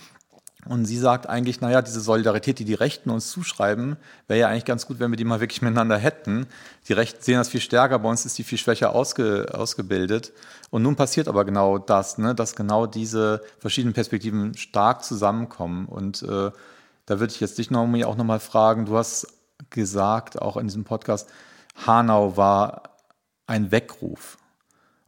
[0.68, 4.64] Und sie sagt eigentlich, naja, diese Solidarität, die die Rechten uns zuschreiben, wäre ja eigentlich
[4.64, 6.46] ganz gut, wenn wir die mal wirklich miteinander hätten.
[6.88, 10.32] Die Rechten sehen das viel stärker, bei uns ist die viel schwächer ausge, ausgebildet.
[10.70, 15.86] Und nun passiert aber genau das, ne, dass genau diese verschiedenen Perspektiven stark zusammenkommen.
[15.86, 16.50] Und äh,
[17.06, 19.28] da würde ich jetzt dich noch, auch nochmal fragen, du hast
[19.70, 21.30] gesagt, auch in diesem Podcast,
[21.86, 22.82] Hanau war
[23.46, 24.38] ein Weckruf.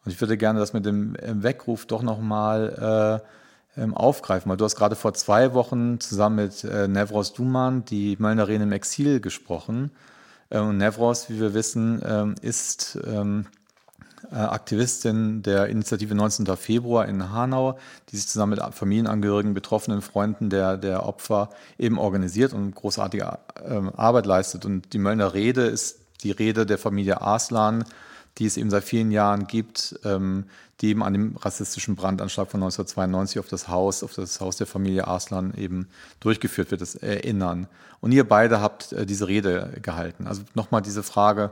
[0.04, 3.22] Und ich würde gerne das mit dem Weckruf doch nochmal...
[3.24, 3.28] Äh,
[3.78, 8.16] ähm, aufgreifen, weil du hast gerade vor zwei Wochen zusammen mit äh, Nevros Duman die
[8.18, 9.90] Möllnerin im Exil gesprochen.
[10.50, 13.46] Äh, und Nevros, wie wir wissen, ähm, ist ähm,
[14.30, 16.46] äh, Aktivistin der Initiative 19.
[16.56, 17.78] Februar in Hanau,
[18.10, 23.92] die sich zusammen mit Familienangehörigen, betroffenen Freunden der, der Opfer eben organisiert und großartige ähm,
[23.96, 24.64] Arbeit leistet.
[24.64, 27.84] Und die Möllner Rede ist die Rede der Familie Aslan,
[28.38, 30.44] die es eben seit vielen Jahren gibt, ähm,
[30.80, 34.66] die eben an dem rassistischen Brandanschlag von 1992 auf das Haus, auf das Haus der
[34.66, 35.88] Familie Arslan eben
[36.20, 37.66] durchgeführt wird, das Erinnern.
[38.00, 40.26] Und ihr beide habt äh, diese Rede gehalten.
[40.26, 41.50] Also nochmal diese Frage,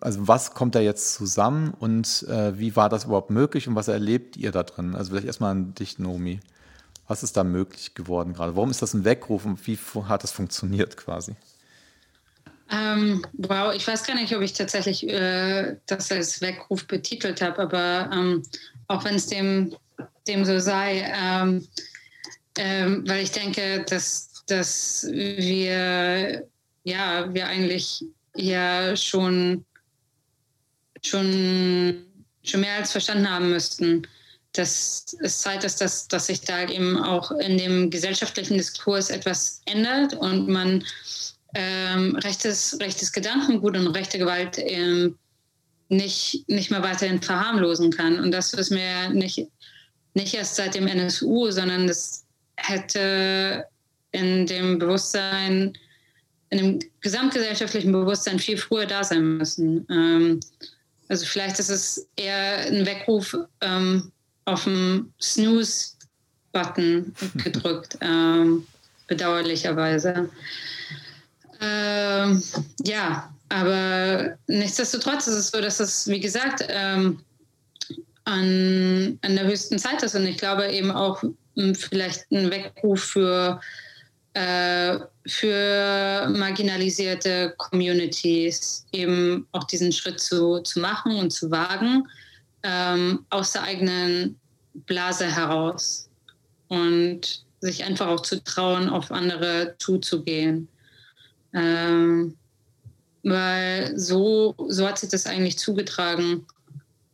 [0.00, 3.88] also was kommt da jetzt zusammen und äh, wie war das überhaupt möglich und was
[3.88, 4.94] erlebt ihr da drin?
[4.94, 6.40] Also vielleicht erstmal an dich, Nomi.
[7.08, 8.56] Was ist da möglich geworden gerade?
[8.56, 9.78] Warum ist das ein Weckruf und wie
[10.08, 11.34] hat das funktioniert quasi?
[12.72, 17.58] Ähm, wow, ich weiß gar nicht, ob ich tatsächlich äh, das als Weckruf betitelt habe,
[17.58, 18.42] aber ähm,
[18.88, 19.76] auch wenn es dem,
[20.26, 21.66] dem so sei, ähm,
[22.56, 26.48] ähm, weil ich denke, dass, dass wir,
[26.84, 28.04] ja, wir eigentlich
[28.34, 29.66] ja schon,
[31.04, 32.06] schon,
[32.42, 34.06] schon mehr als verstanden haben müssten,
[34.52, 39.62] dass es Zeit ist, dass, dass sich da eben auch in dem gesellschaftlichen Diskurs etwas
[39.66, 40.84] ändert und man
[41.54, 45.18] ähm, rechtes, rechtes Gedankengut und rechte Gewalt ähm,
[45.88, 48.18] nicht, nicht mehr weiterhin verharmlosen kann.
[48.18, 49.46] Und das ist mir nicht,
[50.14, 52.24] nicht erst seit dem NSU, sondern das
[52.56, 53.66] hätte
[54.12, 55.76] in dem Bewusstsein,
[56.50, 59.86] in dem gesamtgesellschaftlichen Bewusstsein viel früher da sein müssen.
[59.90, 60.40] Ähm,
[61.08, 64.10] also vielleicht ist es eher ein Weckruf ähm,
[64.46, 68.66] auf dem Snooze-Button gedrückt, ähm,
[69.06, 70.30] bedauerlicherweise.
[71.62, 72.42] Ähm,
[72.84, 77.20] ja, aber nichtsdestotrotz ist es so, dass es, wie gesagt, ähm,
[78.24, 80.16] an, an der höchsten Zeit ist.
[80.16, 81.22] Und ich glaube eben auch
[81.56, 83.60] hm, vielleicht ein Weckruf für,
[84.34, 92.08] äh, für marginalisierte Communities, eben auch diesen Schritt zu, zu machen und zu wagen,
[92.64, 94.38] ähm, aus der eigenen
[94.86, 96.08] Blase heraus.
[96.68, 100.68] Und sich einfach auch zu trauen, auf andere zuzugehen.
[101.54, 102.36] Ähm,
[103.22, 106.44] weil so, so hat sich das eigentlich zugetragen.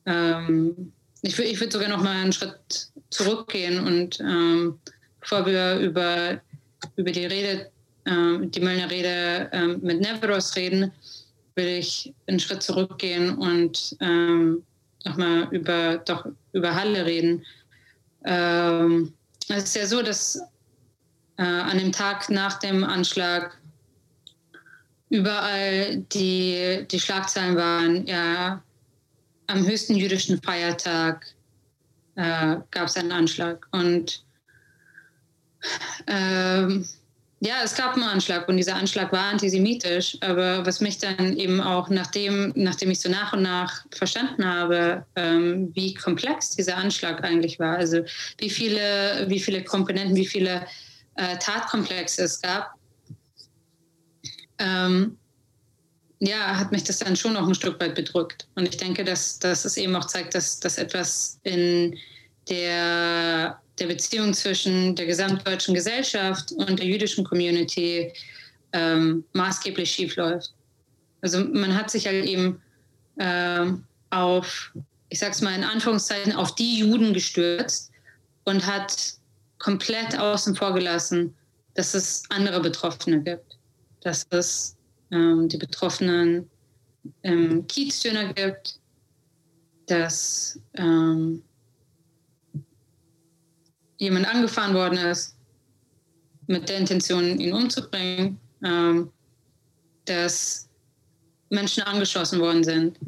[0.06, 4.78] Ähm, ich, ich würde sogar noch mal einen Schritt zurückgehen und ähm,
[5.20, 6.40] bevor wir über,
[6.96, 7.70] über die Rede,
[8.04, 10.92] äh, die Möllner Rede äh, mit Neveros reden,
[11.54, 14.62] will ich einen Schritt zurückgehen und ähm,
[15.04, 17.44] nochmal über, doch, über Halle reden.
[18.24, 19.12] Ähm,
[19.48, 20.40] es ist ja so, dass
[21.36, 23.57] äh, an dem Tag nach dem Anschlag
[25.10, 28.62] überall die, die Schlagzeilen waren, ja,
[29.46, 31.26] am höchsten jüdischen Feiertag
[32.16, 33.66] äh, gab es einen Anschlag.
[33.72, 34.22] Und
[36.06, 36.86] ähm,
[37.40, 40.18] ja, es gab einen Anschlag und dieser Anschlag war antisemitisch.
[40.20, 45.06] Aber was mich dann eben auch, nachdem, nachdem ich so nach und nach verstanden habe,
[45.16, 48.02] ähm, wie komplex dieser Anschlag eigentlich war, also
[48.38, 50.66] wie viele, wie viele Komponenten, wie viele
[51.14, 52.77] äh, Tatkomplexe es gab,
[54.58, 55.16] ähm,
[56.20, 58.48] ja, hat mich das dann schon noch ein Stück weit bedrückt.
[58.56, 61.96] Und ich denke, dass, dass es eben auch zeigt, dass, dass etwas in
[62.48, 68.12] der der Beziehung zwischen der gesamtdeutschen Gesellschaft und der jüdischen Community
[68.72, 70.52] ähm, maßgeblich schiefläuft.
[71.20, 72.60] Also man hat sich halt eben
[73.18, 74.72] ähm, auf,
[75.08, 77.90] ich sag's mal in Anführungszeichen, auf die Juden gestürzt
[78.44, 79.14] und hat
[79.58, 81.34] komplett außen vor gelassen,
[81.74, 83.57] dass es andere Betroffene gibt.
[84.00, 84.76] Dass es
[85.10, 86.48] ähm, die Betroffenen
[87.22, 88.78] im Kiezdöner gibt,
[89.86, 91.42] dass ähm,
[93.98, 95.36] jemand angefahren worden ist,
[96.46, 99.10] mit der Intention, ihn umzubringen, ähm,
[100.06, 100.68] dass
[101.50, 102.98] Menschen angeschossen worden sind,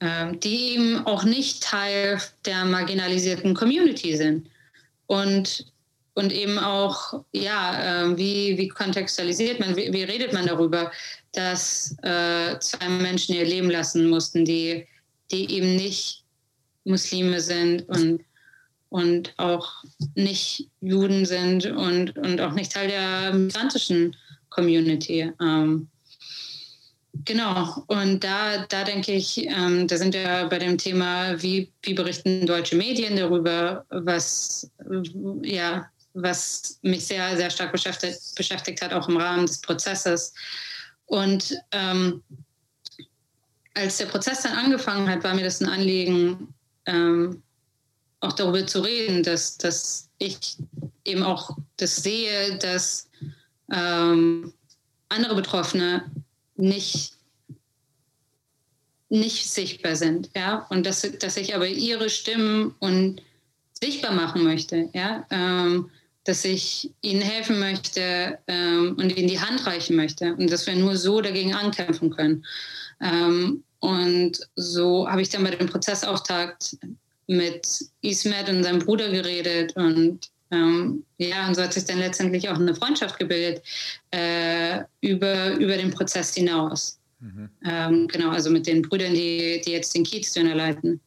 [0.00, 4.48] ähm, die eben auch nicht Teil der marginalisierten Community sind.
[5.06, 5.72] Und,
[6.14, 10.90] und eben auch, ja, äh, wie, wie kontextualisiert man, wie, wie redet man darüber,
[11.32, 14.86] dass äh, zwei Menschen ihr Leben lassen mussten, die,
[15.30, 16.24] die eben nicht
[16.84, 18.22] Muslime sind und
[18.90, 19.84] und auch
[20.16, 24.16] nicht Juden sind und, und auch nicht Teil der migrantischen
[24.50, 25.32] Community.
[25.40, 25.88] Ähm,
[27.24, 31.94] genau, und da, da denke ich, ähm, da sind wir bei dem Thema, wie, wie
[31.94, 34.68] berichten deutsche Medien darüber, was,
[35.42, 40.34] ja, was mich sehr, sehr stark beschäftigt, beschäftigt hat, auch im Rahmen des Prozesses.
[41.06, 42.22] Und ähm,
[43.74, 46.54] als der Prozess dann angefangen hat, war mir das ein Anliegen,
[46.86, 47.42] ähm,
[48.20, 50.56] auch darüber zu reden, dass, dass ich
[51.04, 53.08] eben auch das sehe, dass
[53.72, 54.52] ähm,
[55.08, 56.10] andere Betroffene
[56.56, 57.14] nicht,
[59.08, 60.30] nicht sichtbar sind.
[60.36, 60.66] Ja?
[60.70, 63.22] Und dass, dass ich aber ihre Stimmen und
[63.72, 64.90] sichtbar machen möchte.
[64.92, 65.26] Ja?
[65.30, 65.90] Ähm,
[66.24, 70.76] dass ich ihnen helfen möchte ähm, und ihnen die Hand reichen möchte und dass wir
[70.76, 72.44] nur so dagegen ankämpfen können.
[73.00, 76.76] Ähm, und so habe ich dann bei dem Prozessauftakt
[77.26, 77.66] mit
[78.02, 82.56] Ismet und seinem Bruder geredet und ähm, ja, und so hat sich dann letztendlich auch
[82.56, 83.62] eine Freundschaft gebildet
[84.10, 86.98] äh, über, über den Prozess hinaus.
[87.20, 87.50] Mhm.
[87.64, 91.00] Ähm, genau, also mit den Brüdern, die, die jetzt den Kiezdöner leiten.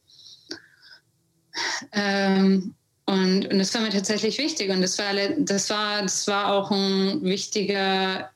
[1.92, 2.74] Ähm,
[3.06, 6.70] und, und das war mir tatsächlich wichtig und das war, das war, das war auch
[6.70, 8.30] ein wichtiger,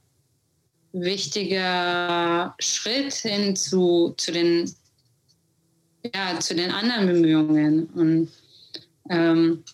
[0.93, 4.71] wichtiger Schritt hin zu, zu den
[6.15, 7.87] ja, zu den anderen Bemühungen.
[7.95, 8.31] Und
[9.11, 9.65] ähm,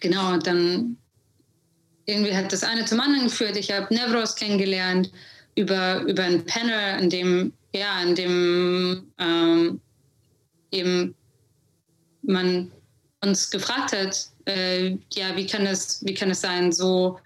[0.00, 0.96] genau, dann
[2.06, 3.56] irgendwie hat das eine zum anderen geführt.
[3.56, 5.10] Ich habe Nevros kennengelernt
[5.54, 9.80] über, über ein Panel, in dem, ja, in dem ähm,
[10.70, 11.14] eben
[12.22, 12.70] man
[13.22, 17.18] uns gefragt hat, äh, ja, wie kann es, wie kann es sein, so,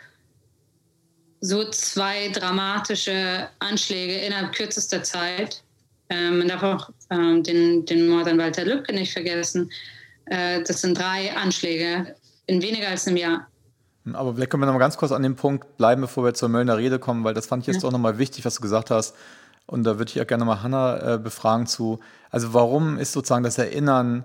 [1.40, 5.62] so zwei dramatische Anschläge innerhalb kürzester Zeit
[6.12, 9.70] ähm, man darf auch ähm, den, den Mord an Walter Lübcke nicht vergessen.
[10.26, 12.14] Äh, das sind drei Anschläge
[12.46, 13.46] in weniger als einem Jahr.
[14.12, 16.50] Aber vielleicht können wir noch mal ganz kurz an dem Punkt bleiben, bevor wir zur
[16.50, 17.88] Möllner Rede kommen, weil das fand ich jetzt ja.
[17.88, 19.14] auch noch mal wichtig, was du gesagt hast.
[19.66, 22.00] Und da würde ich auch gerne mal Hanna äh, befragen zu,
[22.31, 24.24] also warum ist sozusagen das Erinnern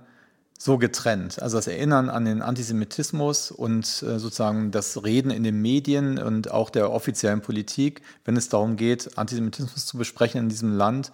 [0.58, 1.42] so getrennt?
[1.42, 6.52] Also das Erinnern an den Antisemitismus und äh, sozusagen das Reden in den Medien und
[6.52, 11.12] auch der offiziellen Politik, wenn es darum geht, Antisemitismus zu besprechen in diesem Land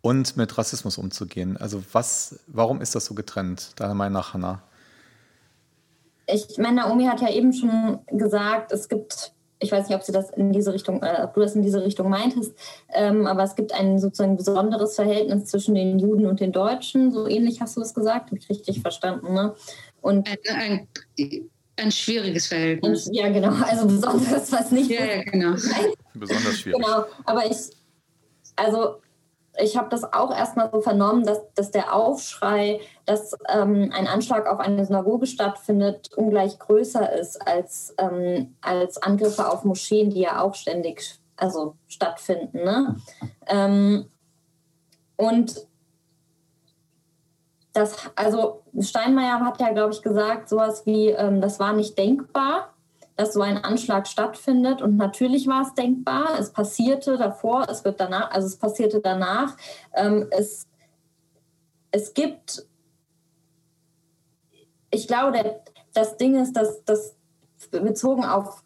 [0.00, 1.56] und mit Rassismus umzugehen.
[1.56, 4.62] Also was, warum ist das so getrennt, deiner Meinung nach, Hannah?
[6.26, 10.12] Ich meine, Naomi hat ja eben schon gesagt, es gibt, ich weiß nicht, ob sie
[10.12, 12.54] das in diese Richtung, äh, ob du das in diese Richtung meintest,
[12.92, 17.12] ähm, aber es gibt ein sozusagen besonderes Verhältnis zwischen den Juden und den Deutschen.
[17.12, 19.54] So ähnlich hast du es gesagt, habe ich richtig verstanden, ne?
[20.00, 20.88] Und ein, ein,
[21.76, 23.08] ein schwieriges Verhältnis.
[23.12, 23.52] ja, genau.
[23.64, 24.90] Also besonders, was nicht.
[24.90, 25.56] Ja, ja, genau.
[26.14, 26.80] Besonders schwierig.
[26.80, 27.04] Genau.
[27.24, 27.56] Aber ich,
[28.56, 29.00] also
[29.58, 34.46] ich habe das auch erstmal so vernommen, dass, dass der Aufschrei, dass ähm, ein Anschlag
[34.46, 40.40] auf eine Synagoge stattfindet, ungleich größer ist als, ähm, als Angriffe auf Moscheen, die ja
[40.40, 42.64] auch ständig also stattfinden.
[42.64, 42.96] Ne?
[43.46, 44.10] Ähm,
[45.16, 45.66] und
[47.72, 52.73] das, also Steinmeier hat ja, glaube ich, gesagt, sowas wie, ähm, das war nicht denkbar
[53.16, 54.82] dass so ein Anschlag stattfindet.
[54.82, 56.38] Und natürlich war es denkbar.
[56.38, 59.56] Es passierte davor, es wird danach, also es passierte danach.
[59.94, 60.66] Ähm, es,
[61.90, 62.66] es gibt,
[64.90, 65.60] ich glaube,
[65.92, 67.16] das Ding ist, dass das
[67.70, 68.62] bezogen auf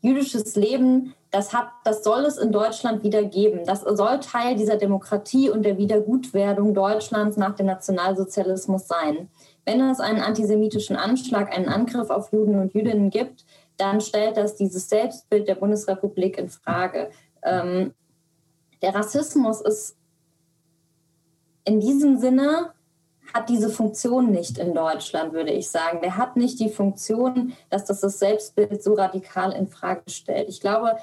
[0.00, 3.64] jüdisches Leben, das, hat, das soll es in Deutschland wieder geben.
[3.66, 9.28] Das soll Teil dieser Demokratie und der Wiedergutwerdung Deutschlands nach dem Nationalsozialismus sein.
[9.64, 13.44] Wenn es einen antisemitischen Anschlag, einen Angriff auf Juden und Jüdinnen gibt,
[13.78, 17.10] dann stellt das dieses Selbstbild der Bundesrepublik in Frage.
[17.42, 17.94] Ähm,
[18.82, 19.96] der Rassismus ist
[21.64, 22.72] in diesem Sinne
[23.34, 26.00] hat diese Funktion nicht in Deutschland, würde ich sagen.
[26.00, 30.48] Der hat nicht die Funktion, dass das das Selbstbild so radikal in Frage stellt.
[30.48, 30.96] Ich glaube,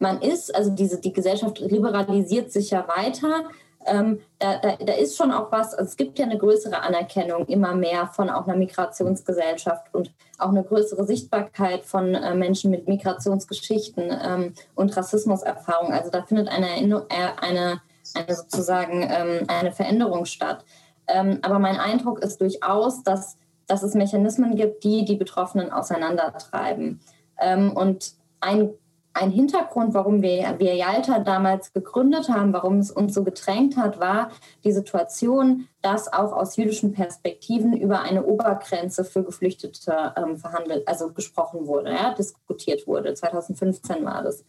[0.00, 3.44] man ist, also diese, die Gesellschaft liberalisiert sich ja weiter.
[3.86, 7.46] Ähm, da, da, da, ist schon auch was, also es gibt ja eine größere Anerkennung
[7.46, 12.88] immer mehr von auch einer Migrationsgesellschaft und auch eine größere Sichtbarkeit von äh, Menschen mit
[12.88, 15.92] Migrationsgeschichten ähm, und Rassismuserfahrung.
[15.92, 17.80] Also da findet eine, äh, eine,
[18.14, 20.62] eine sozusagen ähm, eine Veränderung statt.
[21.08, 27.00] Ähm, aber mein Eindruck ist durchaus, dass, dass es Mechanismen gibt, die die Betroffenen auseinandertreiben.
[27.40, 28.70] Ähm, und ein
[29.12, 33.98] ein Hintergrund, warum wir, wir Yalta damals gegründet haben, warum es uns so gedrängt hat,
[33.98, 34.30] war
[34.62, 41.12] die Situation, dass auch aus jüdischen Perspektiven über eine Obergrenze für Geflüchtete ähm, verhandelt, also
[41.12, 43.14] gesprochen wurde, ja, diskutiert wurde.
[43.14, 44.44] 2015 war das.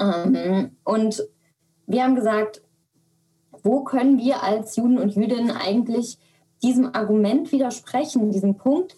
[0.00, 1.22] Ähm, und
[1.86, 2.62] wir haben gesagt,
[3.62, 6.18] wo können wir als Juden und Jüdinnen eigentlich
[6.62, 8.96] diesem Argument widersprechen, diesem Punkt,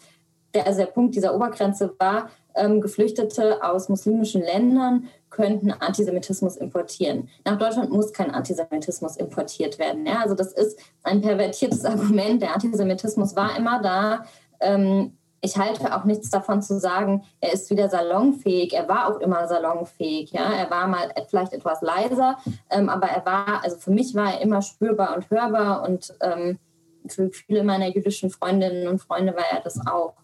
[0.55, 7.29] der, also der Punkt dieser Obergrenze war, ähm, Geflüchtete aus muslimischen Ländern könnten Antisemitismus importieren.
[7.45, 10.07] Nach Deutschland muss kein Antisemitismus importiert werden.
[10.07, 10.21] Ja?
[10.23, 12.43] Also das ist ein pervertiertes Argument.
[12.43, 14.25] Der Antisemitismus war immer da.
[14.61, 18.73] Ähm, ich halte auch nichts davon zu sagen, er ist wieder salonfähig.
[18.73, 20.33] Er war auch immer salonfähig.
[20.33, 20.53] Ja?
[20.53, 22.39] Er war mal vielleicht etwas leiser,
[22.71, 26.59] ähm, aber er war, also für mich war er immer spürbar und hörbar und ähm,
[27.07, 30.15] für viele meiner jüdischen Freundinnen und Freunde war er das auch.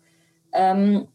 [0.53, 1.09] Ähm,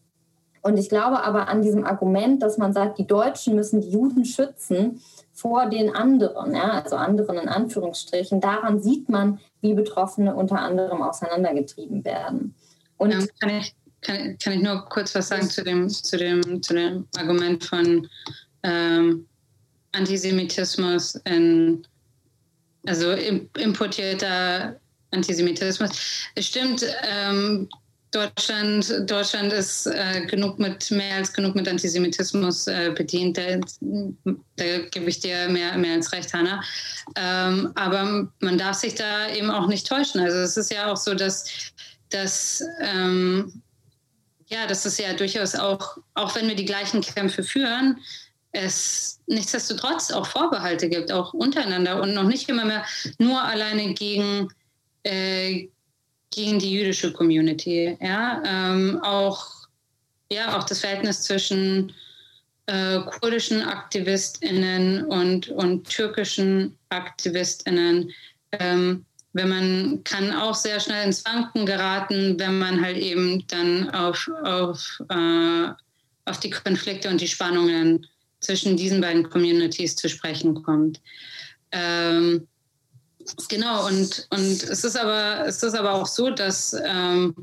[0.62, 4.26] und ich glaube aber an diesem Argument, dass man sagt, die Deutschen müssen die Juden
[4.26, 5.02] schützen
[5.34, 11.02] vor den anderen, ja, also anderen in Anführungsstrichen, daran sieht man, wie Betroffene unter anderem
[11.02, 12.56] auseinandergetrieben werden.
[12.98, 16.62] Und ja, kann, ich, kann, kann, ich nur kurz was sagen zu dem, zu dem,
[16.62, 18.08] zu dem Argument von
[18.64, 19.26] ähm,
[19.94, 21.88] Antisemitismus in,
[22.86, 24.80] also importierter
[25.12, 25.92] Antisemitismus.
[26.36, 27.70] Es stimmt, ähm,
[28.12, 33.38] Deutschland, Deutschland ist äh, genug mit, mehr als genug mit Antisemitismus äh, bedient.
[33.38, 33.60] Da,
[34.56, 36.64] da, gebe ich dir mehr, mehr als recht, Hanna.
[37.16, 40.22] Ähm, aber man darf sich da eben auch nicht täuschen.
[40.22, 41.46] Also es ist ja auch so, dass,
[42.10, 43.62] dass ähm,
[44.50, 48.00] ja, dass es ja durchaus auch, auch wenn wir die gleichen Kämpfe führen,
[48.52, 52.84] es nichtsdestotrotz auch Vorbehalte gibt, auch untereinander und noch nicht immer mehr
[53.20, 54.50] nur alleine gegen
[55.04, 55.68] äh,
[56.32, 57.98] gegen die jüdische Community.
[58.02, 58.42] Ja?
[58.46, 59.48] Ähm, auch,
[60.32, 61.94] ja, auch das Verhältnis zwischen
[62.68, 68.12] äh, kurdischen AktivistInnen und, und türkischen AktivistInnen.
[68.52, 73.90] Ähm, wenn man kann auch sehr schnell ins Wanken geraten, wenn man halt eben dann
[73.92, 75.68] auf, auf, äh,
[76.26, 78.08] auf die Konflikte und die Spannungen
[78.40, 81.02] zwischen diesen beiden Communities zu sprechen kommt.
[81.72, 82.48] Ähm,
[83.50, 87.34] Genau, und, und es, ist aber, es ist aber auch so, dass ähm,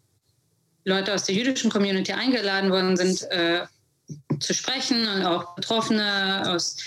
[0.84, 3.66] Leute aus der jüdischen Community eingeladen worden sind, äh,
[4.40, 6.78] zu sprechen und auch Betroffene aus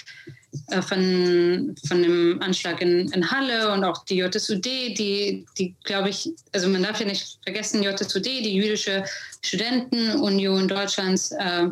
[0.82, 6.30] von, von dem Anschlag in, in Halle und auch die JSUD, die, die glaube ich,
[6.52, 9.04] also man darf ja nicht vergessen, JSUD, die jüdische
[9.42, 11.68] Studentenunion Deutschlands, äh,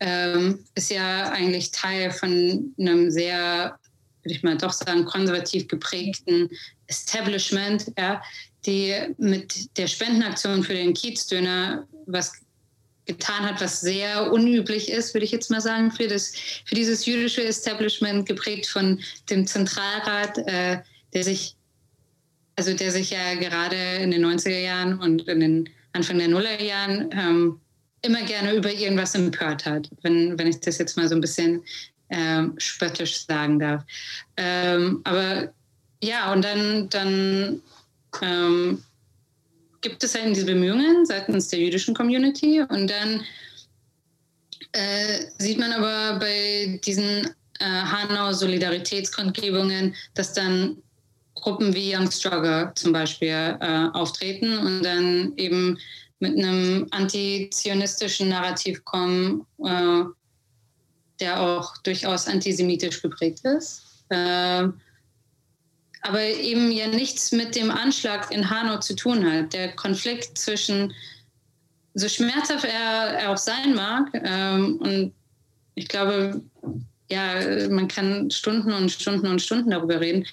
[0.00, 3.78] äh, ist ja eigentlich Teil von einem sehr,
[4.22, 6.50] würde ich mal doch sagen, konservativ geprägten
[6.86, 8.22] Establishment, ja,
[8.66, 12.32] die mit der Spendenaktion für den Kiezdöner was
[13.08, 16.32] getan hat, was sehr unüblich ist, würde ich jetzt mal sagen, für, das,
[16.64, 20.78] für dieses jüdische Establishment, geprägt von dem Zentralrat, äh,
[21.14, 21.56] der sich,
[22.54, 27.10] also der sich ja gerade in den 90er Jahren und in den Anfang der Nullerjahren
[27.12, 27.60] ähm,
[28.02, 31.64] immer gerne über irgendwas empört hat, wenn, wenn ich das jetzt mal so ein bisschen
[32.10, 33.84] ähm, spöttisch sagen darf.
[34.36, 35.52] Ähm, aber
[36.02, 37.62] ja, und dann, dann
[38.22, 38.84] ähm,
[39.88, 43.24] gibt es halt diese Bemühungen seitens der jüdischen Community und dann
[44.72, 47.24] äh, sieht man aber bei diesen
[47.58, 50.76] äh, Hanau-Solidaritätskundgebungen, dass dann
[51.34, 55.78] Gruppen wie Young Struggle zum Beispiel äh, auftreten und dann eben
[56.20, 60.02] mit einem antizionistischen Narrativ kommen, äh,
[61.20, 63.84] der auch durchaus antisemitisch geprägt ist.
[66.02, 69.52] Aber eben ja nichts mit dem Anschlag in Hanau zu tun hat.
[69.52, 70.92] Der Konflikt zwischen,
[71.94, 75.12] so schmerzhaft er, er auch sein mag, ähm, und
[75.74, 76.40] ich glaube,
[77.10, 80.26] ja, man kann Stunden und Stunden und Stunden darüber reden,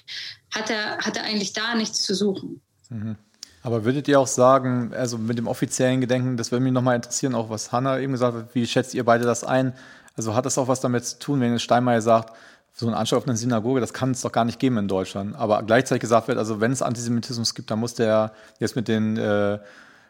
[0.54, 2.60] hat er, hat er eigentlich da nichts zu suchen.
[2.90, 3.16] Mhm.
[3.62, 7.34] Aber würdet ihr auch sagen, also mit dem offiziellen Gedenken, das würde mich nochmal interessieren,
[7.34, 9.72] auch was Hanna eben gesagt hat, wie schätzt ihr beide das ein?
[10.16, 12.36] Also hat das auch was damit zu tun, wenn Steinmeier sagt,
[12.78, 15.34] so ein Anschlag auf eine Synagoge, das kann es doch gar nicht geben in Deutschland.
[15.34, 19.16] Aber gleichzeitig gesagt wird, also wenn es Antisemitismus gibt, dann muss der jetzt mit den
[19.16, 19.58] äh,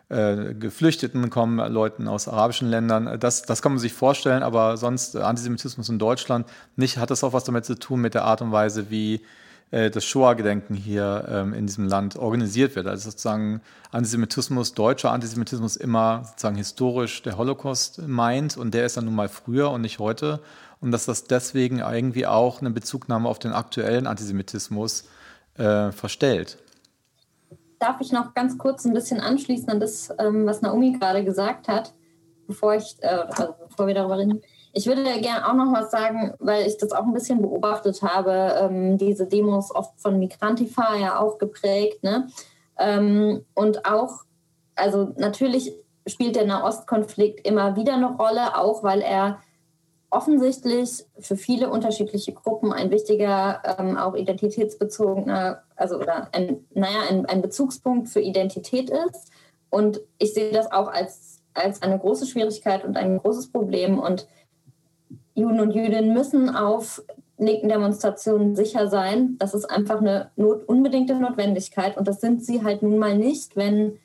[0.08, 3.20] äh, Geflüchteten kommen, Leuten aus arabischen Ländern.
[3.20, 6.98] Das, das kann man sich vorstellen, aber sonst Antisemitismus in Deutschland nicht.
[6.98, 9.22] Hat das auch was damit zu tun mit der Art und Weise, wie
[9.70, 12.88] äh, das Shoah-Gedenken hier ähm, in diesem Land organisiert wird.
[12.88, 13.60] Also sozusagen
[13.92, 19.28] Antisemitismus, deutscher Antisemitismus immer sozusagen historisch der Holocaust meint und der ist dann nun mal
[19.28, 20.40] früher und nicht heute.
[20.80, 25.08] Und dass das deswegen irgendwie auch eine Bezugnahme auf den aktuellen Antisemitismus
[25.56, 26.58] äh, verstellt.
[27.78, 31.68] Darf ich noch ganz kurz ein bisschen anschließen an das, ähm, was Naomi gerade gesagt
[31.68, 31.92] hat,
[32.46, 34.42] bevor, ich, äh, also bevor wir darüber reden?
[34.72, 38.54] Ich würde gerne auch noch was sagen, weil ich das auch ein bisschen beobachtet habe.
[38.60, 42.02] Ähm, diese Demos oft von Migrantifa ja auch geprägt.
[42.02, 42.28] Ne?
[42.78, 44.24] Ähm, und auch,
[44.74, 45.72] also natürlich
[46.06, 49.40] spielt der Nahostkonflikt immer wieder eine Rolle, auch weil er
[50.10, 57.26] offensichtlich für viele unterschiedliche Gruppen ein wichtiger, ähm, auch identitätsbezogener, also oder ein, naja, ein,
[57.26, 59.30] ein Bezugspunkt für Identität ist.
[59.70, 63.98] Und ich sehe das auch als, als eine große Schwierigkeit und ein großes Problem.
[63.98, 64.26] Und
[65.34, 67.02] Juden und Jüdinnen müssen auf
[67.38, 69.36] linken Demonstrationen sicher sein.
[69.38, 73.56] Das ist einfach eine not unbedingte Notwendigkeit und das sind sie halt nun mal nicht,
[73.56, 73.98] wenn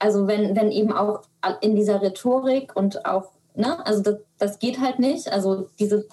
[0.00, 1.22] also wenn, wenn eben auch
[1.60, 5.32] in dieser Rhetorik und auch, ne, also das, das geht halt nicht.
[5.32, 6.06] Also diese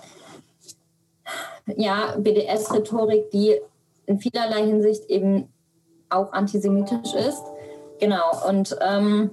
[1.76, 3.60] ja, BDS-Rhetorik, die
[4.06, 5.54] in vielerlei Hinsicht eben
[6.10, 7.44] auch antisemitisch ist.
[8.00, 8.32] Genau.
[8.48, 9.32] Und ähm,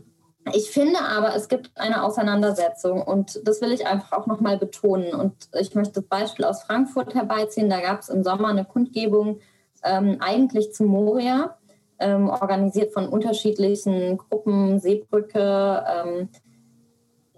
[0.52, 5.14] ich finde aber, es gibt eine Auseinandersetzung und das will ich einfach auch nochmal betonen.
[5.14, 7.70] Und ich möchte das Beispiel aus Frankfurt herbeiziehen.
[7.70, 9.40] Da gab es im Sommer eine Kundgebung
[9.82, 11.57] ähm, eigentlich zu Moria,
[11.98, 16.28] ähm, organisiert von unterschiedlichen Gruppen, Seebrücke, ähm,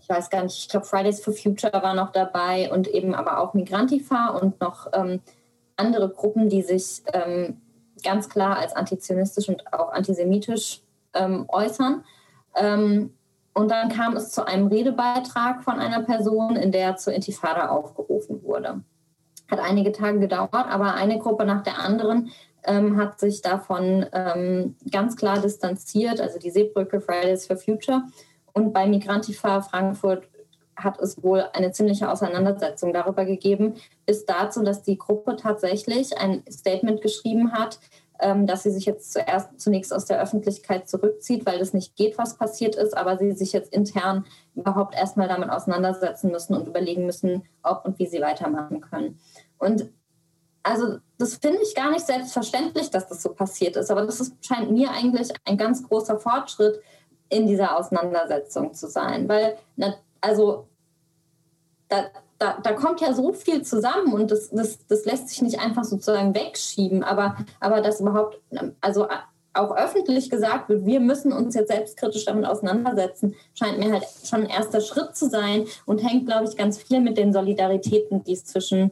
[0.07, 3.41] ich weiß gar nicht, ich glaube Fridays for Future war noch dabei und eben aber
[3.41, 5.21] auch Migrantifa und noch ähm,
[5.75, 7.61] andere Gruppen, die sich ähm,
[8.05, 10.81] ganz klar als antizionistisch und auch antisemitisch
[11.13, 12.05] ähm, äußern.
[12.55, 13.15] Ähm,
[13.53, 18.45] und dann kam es zu einem Redebeitrag von einer Person, in der zur Intifada aufgerufen
[18.45, 18.83] wurde.
[19.51, 22.31] Hat einige Tage gedauert, aber eine Gruppe nach der anderen
[22.63, 28.05] ähm, hat sich davon ähm, ganz klar distanziert, also die Seebrücke Fridays for Future.
[28.57, 30.31] Und bei Migrantifa Frankfurt
[30.77, 33.75] hat es wohl eine ziemliche Auseinandersetzung darüber gegeben,
[34.07, 37.79] bis dazu, dass die Gruppe tatsächlich ein Statement geschrieben hat,
[38.19, 42.17] ähm, dass sie sich jetzt zuerst zunächst aus der Öffentlichkeit zurückzieht, weil das nicht geht,
[42.17, 47.05] was passiert ist, aber sie sich jetzt intern überhaupt erstmal damit auseinandersetzen müssen und überlegen
[47.05, 49.19] müssen, ob und wie sie weitermachen können.
[49.59, 49.91] Und
[50.63, 54.43] also das finde ich gar nicht selbstverständlich, dass das so passiert ist, aber das ist,
[54.43, 56.81] scheint mir eigentlich ein ganz großer Fortschritt
[57.29, 59.57] in dieser Auseinandersetzung zu sein, weil
[60.21, 60.67] also
[61.89, 62.07] da,
[62.39, 65.85] da, da kommt ja so viel zusammen und das, das, das lässt sich nicht einfach
[65.85, 68.41] sozusagen wegschieben, aber, aber dass überhaupt,
[68.81, 69.09] also
[69.55, 74.43] auch öffentlich gesagt wird, wir müssen uns jetzt selbstkritisch damit auseinandersetzen, scheint mir halt schon
[74.43, 78.33] ein erster Schritt zu sein und hängt, glaube ich, ganz viel mit den Solidaritäten, die
[78.33, 78.91] es zwischen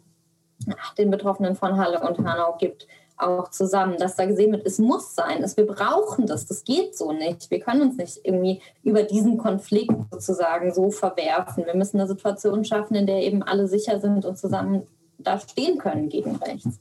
[0.97, 2.87] den Betroffenen von Halle und Hanau gibt
[3.17, 6.97] auch zusammen, dass da gesehen wird, es muss sein, dass wir brauchen das, das geht
[6.97, 7.51] so nicht.
[7.51, 11.67] Wir können uns nicht irgendwie über diesen Konflikt sozusagen so verwerfen.
[11.67, 14.87] Wir müssen eine Situation schaffen, in der eben alle sicher sind und zusammen
[15.19, 16.81] da stehen können gegen rechts.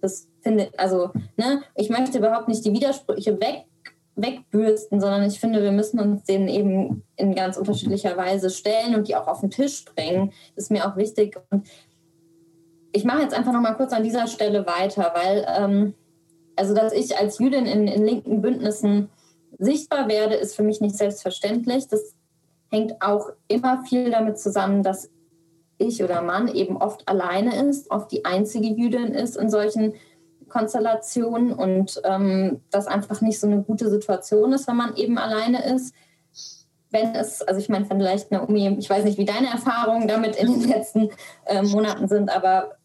[0.00, 3.64] Das finde also, ne, ich möchte überhaupt nicht die Widersprüche weg,
[4.14, 9.08] wegbürsten, sondern ich finde, wir müssen uns denen eben in ganz unterschiedlicher Weise stellen und
[9.08, 10.32] die auch auf den Tisch bringen.
[10.54, 11.38] Das ist mir auch wichtig.
[11.50, 11.68] Und
[12.92, 15.94] ich mache jetzt einfach noch mal kurz an dieser Stelle weiter, weil ähm,
[16.56, 19.10] also dass ich als Jüdin in, in linken Bündnissen
[19.58, 21.88] sichtbar werde, ist für mich nicht selbstverständlich.
[21.88, 22.14] Das
[22.70, 25.10] hängt auch immer viel damit zusammen, dass
[25.78, 29.94] ich oder Mann eben oft alleine ist, oft die einzige Jüdin ist in solchen
[30.48, 35.64] Konstellationen und ähm, das einfach nicht so eine gute Situation ist, wenn man eben alleine
[35.64, 35.94] ist.
[36.90, 40.60] Wenn es, also ich meine, vielleicht Naomi, ich weiß nicht, wie deine Erfahrungen damit in
[40.60, 41.10] den letzten
[41.44, 42.77] äh, Monaten sind, aber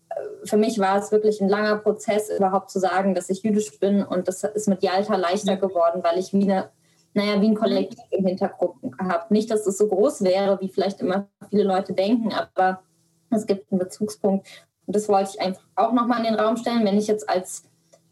[0.43, 4.03] für mich war es wirklich ein langer Prozess, überhaupt zu sagen, dass ich jüdisch bin.
[4.03, 6.70] Und das ist mit Jalta leichter geworden, weil ich wie eine,
[7.14, 9.26] naja, wie ein Kollektiv im Hintergrund habe.
[9.30, 12.82] Nicht, dass es so groß wäre, wie vielleicht immer viele Leute denken, aber
[13.36, 14.47] Es gibt einen Bezugspunkt.
[14.86, 16.86] Und das wollte ich einfach auch nochmal in den Raum stellen.
[16.86, 17.64] Wenn ich jetzt als,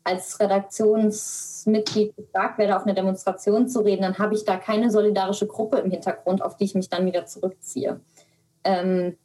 [0.03, 5.47] als Redaktionsmitglied gefragt werde, auf eine Demonstration zu reden, dann habe ich da keine solidarische
[5.47, 7.99] Gruppe im Hintergrund, auf die ich mich dann wieder zurückziehe.
[8.63, 9.17] Ähm,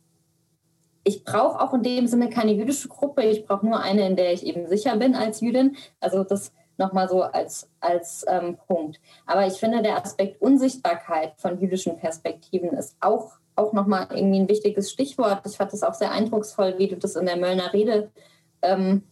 [1.06, 3.22] ich brauche auch in dem Sinne keine jüdische Gruppe.
[3.22, 5.76] Ich brauche nur eine, in der ich eben sicher bin als Jüdin.
[6.00, 9.00] Also das nochmal so als, als ähm, Punkt.
[9.24, 14.48] Aber ich finde, der Aspekt Unsichtbarkeit von jüdischen Perspektiven ist auch, auch nochmal irgendwie ein
[14.48, 15.42] wichtiges Stichwort.
[15.46, 18.10] Ich fand es auch sehr eindrucksvoll, wie du das in der Möllner Rede,
[18.62, 19.04] ähm,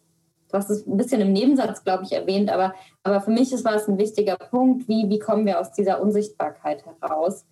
[0.50, 2.74] du hast es ein bisschen im Nebensatz, glaube ich, erwähnt, aber,
[3.04, 6.00] aber für mich ist, war es ein wichtiger Punkt, wie, wie kommen wir aus dieser
[6.00, 7.46] Unsichtbarkeit heraus.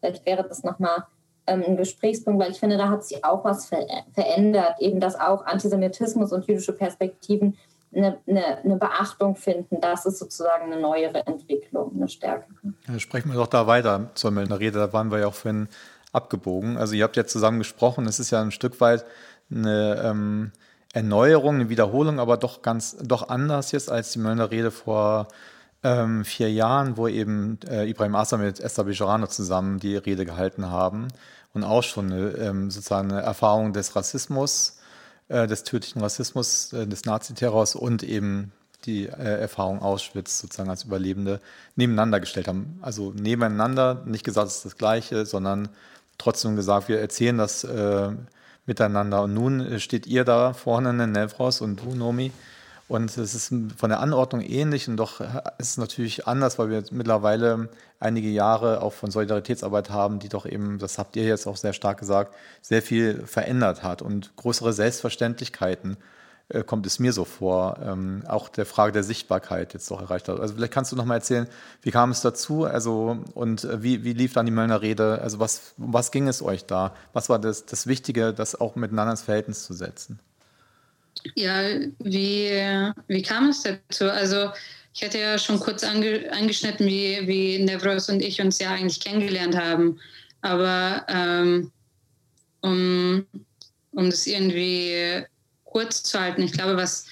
[0.00, 1.04] Vielleicht wäre das nochmal
[1.48, 5.18] ähm, ein Gesprächspunkt, weil ich finde, da hat sich auch was ver verändert, eben dass
[5.18, 7.56] auch Antisemitismus und jüdische Perspektiven
[7.94, 9.80] eine, eine, eine, Beachtung finden.
[9.80, 12.54] Das ist sozusagen eine neuere Entwicklung, eine stärkere.
[12.86, 14.78] Ja, sprechen wir doch da weiter zur Meldener Rede.
[14.78, 15.68] Da waren wir ja auch vorhin
[16.12, 16.76] abgebogen.
[16.76, 18.06] Also ihr habt ja zusammen gesprochen.
[18.06, 19.04] Es ist ja ein Stück weit
[19.50, 20.52] eine ähm,
[20.92, 25.28] Erneuerung, eine Wiederholung, aber doch ganz doch anders jetzt als die Möllner Rede vor
[25.82, 30.70] ähm, vier Jahren, wo eben äh, Ibrahim Assa mit Esther Bejarano zusammen die Rede gehalten
[30.70, 31.08] haben
[31.54, 34.78] und auch schon eine, ähm, sozusagen eine Erfahrung des Rassismus,
[35.28, 38.52] äh, des tödlichen Rassismus, äh, des Naziterrors und eben
[38.86, 41.40] die äh, Erfahrung Auschwitz sozusagen als Überlebende
[41.76, 42.78] nebeneinander gestellt haben.
[42.80, 45.68] Also nebeneinander, nicht gesagt, es ist das Gleiche, sondern
[46.16, 47.66] trotzdem gesagt, wir erzählen das
[48.66, 49.22] miteinander.
[49.22, 52.32] Und nun steht ihr da vorne, Nevros und du, Nomi,
[52.88, 55.20] und es ist von der Anordnung ähnlich und doch
[55.58, 57.68] ist es natürlich anders, weil wir mittlerweile
[58.00, 61.74] einige Jahre auch von Solidaritätsarbeit haben, die doch eben, das habt ihr jetzt auch sehr
[61.74, 65.98] stark gesagt, sehr viel verändert hat und größere Selbstverständlichkeiten
[66.48, 70.28] äh, kommt es mir so vor, ähm, auch der Frage der Sichtbarkeit jetzt doch erreicht
[70.28, 70.40] hat.
[70.40, 71.46] Also vielleicht kannst du noch mal erzählen,
[71.82, 75.40] wie kam es dazu, also und äh, wie, wie lief dann die Möllner Rede, also
[75.40, 76.94] was, was ging es euch da?
[77.12, 80.20] Was war das, das Wichtige, das auch miteinander ins Verhältnis zu setzen?
[81.34, 81.62] Ja,
[81.98, 82.50] wie,
[83.08, 84.10] wie kam es dazu?
[84.10, 84.50] Also
[84.94, 89.00] ich hatte ja schon kurz ange, angeschnitten, wie, wie Nevros und ich uns ja eigentlich
[89.00, 90.00] kennengelernt haben.
[90.40, 91.70] Aber ähm,
[92.60, 93.26] um,
[93.92, 95.24] um das irgendwie
[95.64, 97.06] kurz zu halten, ich glaube, was,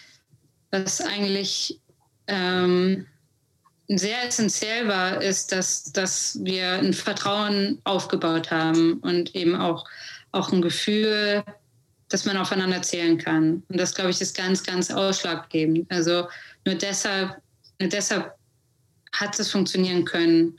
[0.71, 1.81] was eigentlich
[2.27, 3.07] ähm,
[3.89, 9.85] sehr essentiell war, ist, dass, dass wir ein Vertrauen aufgebaut haben und eben auch,
[10.33, 11.45] auch ein Gefühl,
[12.09, 13.63] dass man aufeinander zählen kann.
[13.69, 15.91] Und das, glaube ich, ist ganz, ganz ausschlaggebend.
[15.91, 16.29] Also
[16.65, 17.37] nur deshalb,
[17.81, 18.33] nur deshalb
[19.13, 20.59] hat es funktionieren können.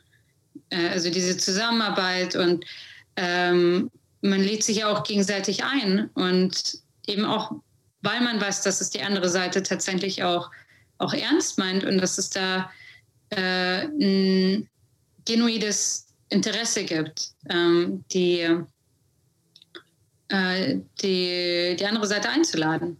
[0.69, 2.65] Äh, also diese Zusammenarbeit und
[3.15, 3.89] ähm,
[4.21, 7.51] man lädt sich ja auch gegenseitig ein und eben auch,
[8.01, 10.51] weil man weiß, dass es die andere Seite tatsächlich auch,
[10.97, 12.69] auch ernst meint und dass es da
[13.29, 14.69] äh, ein
[15.25, 18.47] genuides Interesse gibt, ähm, die
[20.29, 22.97] äh, die, die andere Seite einzuladen.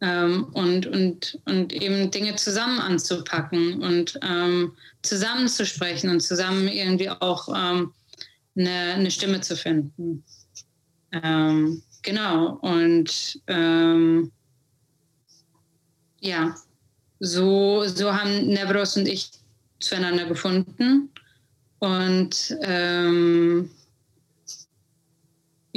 [0.00, 6.68] Ähm, und, und, und eben Dinge zusammen anzupacken und ähm, zusammen zu sprechen und zusammen
[6.68, 7.92] irgendwie auch ähm,
[8.56, 10.22] eine, eine Stimme zu finden.
[11.10, 14.30] Ähm, genau, und ähm,
[16.20, 16.54] ja,
[17.20, 19.30] so, so haben Nevros und ich
[19.80, 21.10] zueinander gefunden
[21.78, 23.70] und ähm,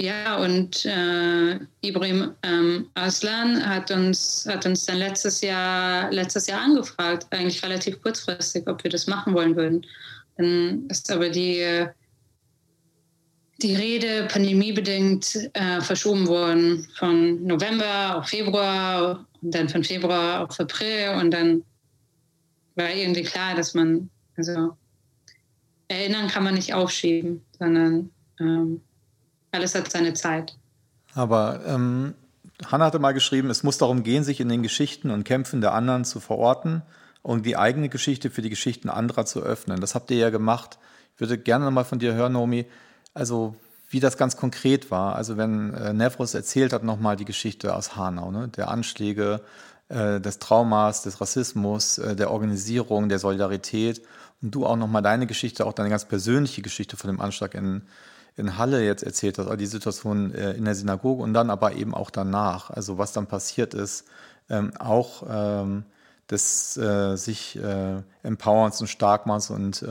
[0.01, 6.61] ja, und äh, Ibrahim ähm, Aslan hat uns, hat uns dann letztes Jahr, letztes Jahr
[6.61, 9.85] angefragt, eigentlich relativ kurzfristig, ob wir das machen wollen würden.
[10.37, 11.85] Dann ist aber die,
[13.61, 20.59] die Rede pandemiebedingt äh, verschoben worden von November auf Februar und dann von Februar auf
[20.59, 21.63] April und dann
[22.73, 24.75] war irgendwie klar, dass man, also
[25.89, 28.81] erinnern kann man nicht aufschieben, sondern ähm,
[29.51, 30.55] alles hat seine Zeit.
[31.13, 32.13] Aber ähm,
[32.65, 35.73] Hannah hatte mal geschrieben, es muss darum gehen, sich in den Geschichten und Kämpfen der
[35.73, 36.83] anderen zu verorten
[37.21, 39.81] und die eigene Geschichte für die Geschichten anderer zu öffnen.
[39.81, 40.77] Das habt ihr ja gemacht.
[41.15, 42.65] Ich würde gerne noch mal von dir hören, Nomi,
[43.13, 43.55] also
[43.89, 45.15] wie das ganz konkret war.
[45.15, 48.47] Also wenn äh, Nevros erzählt hat nochmal die Geschichte aus Hanau, ne?
[48.47, 49.41] der Anschläge,
[49.89, 54.01] äh, des Traumas, des Rassismus, äh, der Organisierung, der Solidarität
[54.41, 57.81] und du auch nochmal deine Geschichte, auch deine ganz persönliche Geschichte von dem Anschlag in
[58.41, 61.93] in Halle jetzt erzählt hast, die Situation äh, in der Synagoge und dann aber eben
[61.93, 64.05] auch danach, also was dann passiert ist,
[64.49, 65.85] ähm, auch ähm,
[66.29, 69.85] des äh, sich äh, Empowerns und Starkmachens und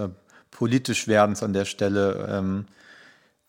[0.50, 2.26] politisch Werdens an der Stelle.
[2.28, 2.66] Ähm,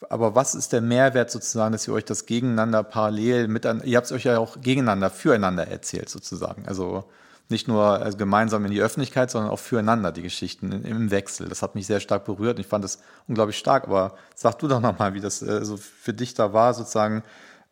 [0.09, 4.05] aber was ist der Mehrwert sozusagen, dass ihr euch das gegeneinander parallel mit, ihr habt
[4.05, 6.65] es euch ja auch gegeneinander, füreinander erzählt sozusagen.
[6.67, 7.05] Also
[7.51, 11.47] nicht nur also gemeinsam in die Öffentlichkeit, sondern auch füreinander die Geschichten im Wechsel.
[11.49, 13.83] Das hat mich sehr stark berührt und ich fand das unglaublich stark.
[13.83, 17.23] Aber sag du doch nochmal, wie das äh, so für dich da war, sozusagen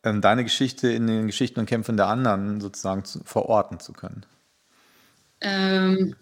[0.04, 4.26] ähm, deine Geschichte in den Geschichten und Kämpfen der anderen sozusagen zu, verorten zu können?
[5.42, 6.16] Ähm,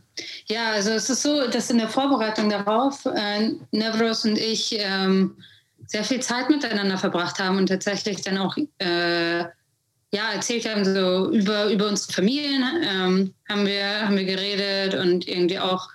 [0.47, 5.37] ja, also es ist so, dass in der Vorbereitung darauf äh, Nevros und ich ähm,
[5.85, 9.45] sehr viel Zeit miteinander verbracht haben und tatsächlich dann auch äh,
[10.11, 15.27] ja, erzählt haben, so über, über unsere Familien ähm, haben, wir, haben wir geredet und
[15.27, 15.89] irgendwie auch,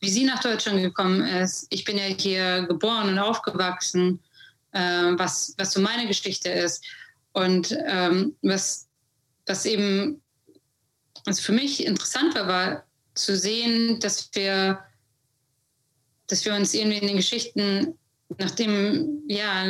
[0.00, 1.66] wie sie nach Deutschland gekommen ist.
[1.70, 4.20] Ich bin ja hier geboren und aufgewachsen,
[4.72, 6.84] äh, was, was so meine Geschichte ist.
[7.32, 8.88] Und ähm, was,
[9.46, 10.22] was eben
[11.24, 12.84] also für mich interessant war, war
[13.14, 14.80] zu sehen, dass wir,
[16.26, 17.98] dass wir uns irgendwie in den Geschichten
[18.38, 19.64] nachdem, ja,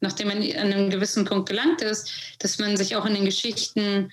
[0.00, 4.10] nachdem man an einem gewissen Punkt gelangt ist, dass man sich auch in den Geschichten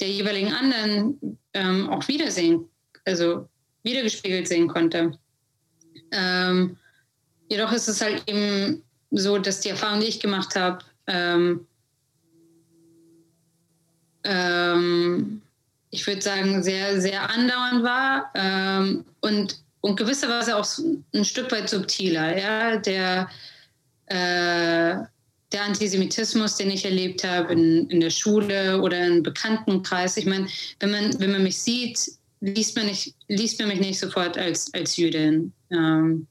[0.00, 2.68] der jeweiligen anderen ähm, auch wiedersehen,
[3.04, 3.48] also
[3.82, 5.18] wiedergespiegelt sehen konnte.
[6.12, 6.76] Ähm,
[7.48, 11.66] jedoch ist es halt eben so, dass die Erfahrung, die ich gemacht habe, ähm,
[14.24, 15.42] ähm,
[15.90, 20.66] ich würde sagen, sehr, sehr andauernd war ähm, und und gewisserweise auch
[21.14, 22.36] ein Stück weit subtiler.
[22.38, 22.76] Ja?
[22.76, 23.28] Der,
[24.06, 25.04] äh,
[25.52, 30.16] der Antisemitismus, den ich erlebt habe in, in der Schule oder im Bekanntenkreis.
[30.16, 30.46] Ich meine,
[30.78, 31.98] wenn man, wenn man mich sieht,
[32.40, 35.52] liest man, nicht, liest man mich nicht sofort als, als Jüdin.
[35.70, 36.26] Ähm,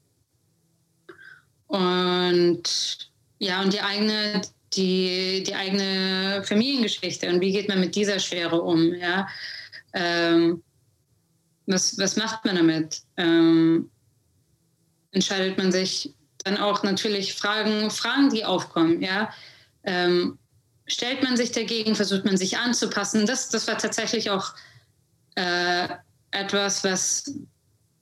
[1.66, 4.42] und ja, und die eigene,
[4.74, 9.28] die, die eigene Familiengeschichte und wie geht man mit dieser Schwere um, ja.
[9.92, 10.62] Ähm,
[11.72, 13.02] was, was macht man damit?
[13.16, 13.90] Ähm,
[15.12, 16.14] entscheidet man sich
[16.44, 19.32] dann auch natürlich Fragen, Fragen, die aufkommen, ja.
[19.84, 20.38] Ähm,
[20.86, 23.26] stellt man sich dagegen, versucht man sich anzupassen.
[23.26, 24.54] Das, das war tatsächlich auch
[25.36, 25.88] äh,
[26.32, 27.32] etwas, was,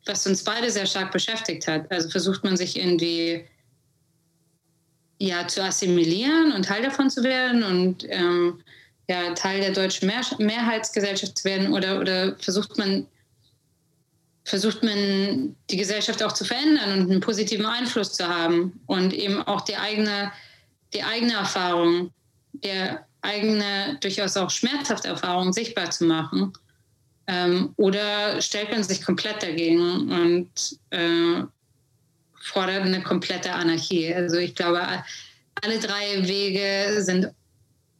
[0.06, 1.90] was uns beide sehr stark beschäftigt hat.
[1.90, 3.44] Also versucht man sich irgendwie
[5.18, 8.60] ja, zu assimilieren und Teil davon zu werden und ähm,
[9.08, 13.06] ja, Teil der deutschen Mehr Mehrheitsgesellschaft zu werden oder, oder versucht man
[14.48, 19.42] versucht man die Gesellschaft auch zu verändern und einen positiven Einfluss zu haben und eben
[19.42, 20.32] auch die eigene,
[20.94, 22.10] die eigene Erfahrung,
[22.52, 26.52] der eigene, durchaus auch schmerzhafte Erfahrung sichtbar zu machen.
[27.26, 30.50] Ähm, oder stellt man sich komplett dagegen und
[30.90, 31.42] äh,
[32.40, 34.14] fordert eine komplette Anarchie.
[34.14, 34.80] Also ich glaube,
[35.62, 37.28] alle drei Wege sind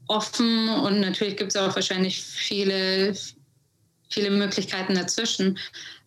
[0.07, 3.15] offen und natürlich gibt es auch wahrscheinlich viele,
[4.09, 5.59] viele Möglichkeiten dazwischen.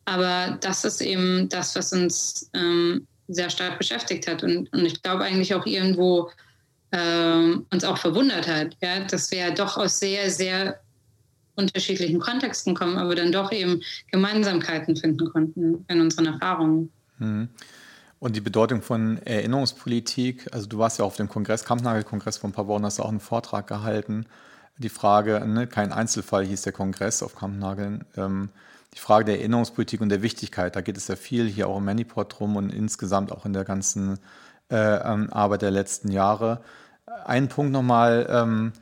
[0.06, 5.02] Aber das ist eben das, was uns ähm, sehr stark beschäftigt hat und, und ich
[5.02, 6.30] glaube eigentlich auch irgendwo
[6.91, 10.80] ähm, uns auch verwundert hat, ja, dass wir doch aus sehr, sehr
[11.56, 13.82] unterschiedlichen Kontexten kommen, aber dann doch eben
[14.12, 16.91] Gemeinsamkeiten finden konnten in unseren Erfahrungen.
[17.20, 17.49] Mhm.
[18.20, 22.54] Und die Bedeutung von Erinnerungspolitik, also du warst ja auf dem Kongress, Kampnagel-Kongress vor ein
[22.54, 24.28] paar Wochen, hast du auch einen Vortrag gehalten.
[24.78, 28.06] Die Frage, ne, kein Einzelfall hieß der Kongress auf Kampnageln.
[28.16, 28.49] Ähm,
[28.94, 31.86] die Frage der Erinnerungspolitik und der Wichtigkeit, da geht es ja viel hier auch im
[31.86, 34.20] Maniport drum und insgesamt auch in der ganzen
[34.70, 36.62] äh, ähm, Arbeit der letzten Jahre.
[37.26, 38.74] Ein Punkt nochmal, ähm,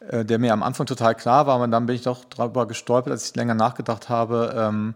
[0.00, 3.12] äh, der mir am Anfang total klar war, aber dann bin ich doch darüber gestolpert,
[3.12, 4.54] als ich länger nachgedacht habe.
[4.56, 4.94] Ähm,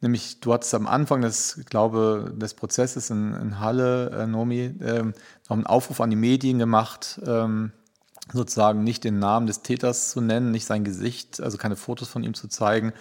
[0.00, 5.14] nämlich, du hattest am Anfang des, glaube, des Prozesses in, in Halle, äh, Nomi, ähm,
[5.48, 7.72] noch einen Aufruf an die Medien gemacht, ähm,
[8.32, 12.22] sozusagen nicht den Namen des Täters zu nennen, nicht sein Gesicht, also keine Fotos von
[12.22, 12.92] ihm zu zeigen,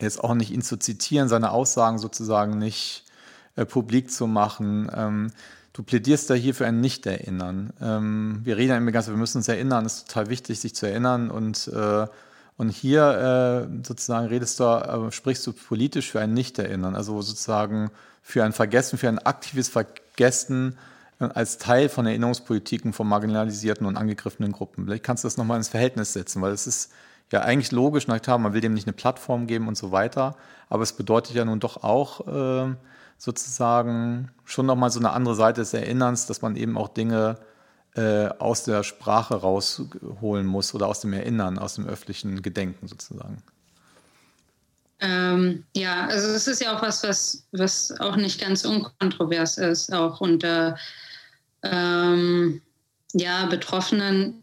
[0.00, 3.04] jetzt auch nicht ihn zu zitieren, seine Aussagen sozusagen nicht
[3.56, 4.90] äh, publik zu machen.
[4.94, 5.32] Ähm,
[5.72, 7.72] du plädierst da hier für ein Nicht-Erinnern.
[7.80, 10.74] Ähm, wir reden ja immer ganz, wir müssen uns erinnern, es ist total wichtig, sich
[10.74, 12.06] zu erinnern und äh,
[12.58, 17.90] und hier äh, sozusagen redest du, äh, sprichst du politisch für ein Nicht-Erinnern, also sozusagen
[18.22, 20.76] für ein Vergessen, für ein aktives Vergessen
[21.18, 24.84] äh, als Teil von Erinnerungspolitiken von marginalisierten und angegriffenen Gruppen.
[24.84, 26.92] Vielleicht kannst du das nochmal ins Verhältnis setzen, weil es ist
[27.32, 30.36] ja eigentlich logisch, na klar, man will dem nicht eine Plattform geben und so weiter,
[30.68, 32.74] aber es bedeutet ja nun doch auch äh,
[33.18, 37.38] sozusagen schon nochmal so eine andere Seite des Erinnerns, dass man eben auch Dinge
[37.94, 43.42] äh, aus der Sprache rausholen muss oder aus dem Erinnern, aus dem öffentlichen Gedenken sozusagen.
[45.00, 49.92] Ähm, ja, also es ist ja auch was, was, was auch nicht ganz unkontrovers ist,
[49.92, 50.76] auch unter
[51.64, 52.62] ähm,
[53.12, 54.41] ja, Betroffenen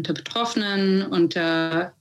[0.00, 1.92] unter Betroffenen, unter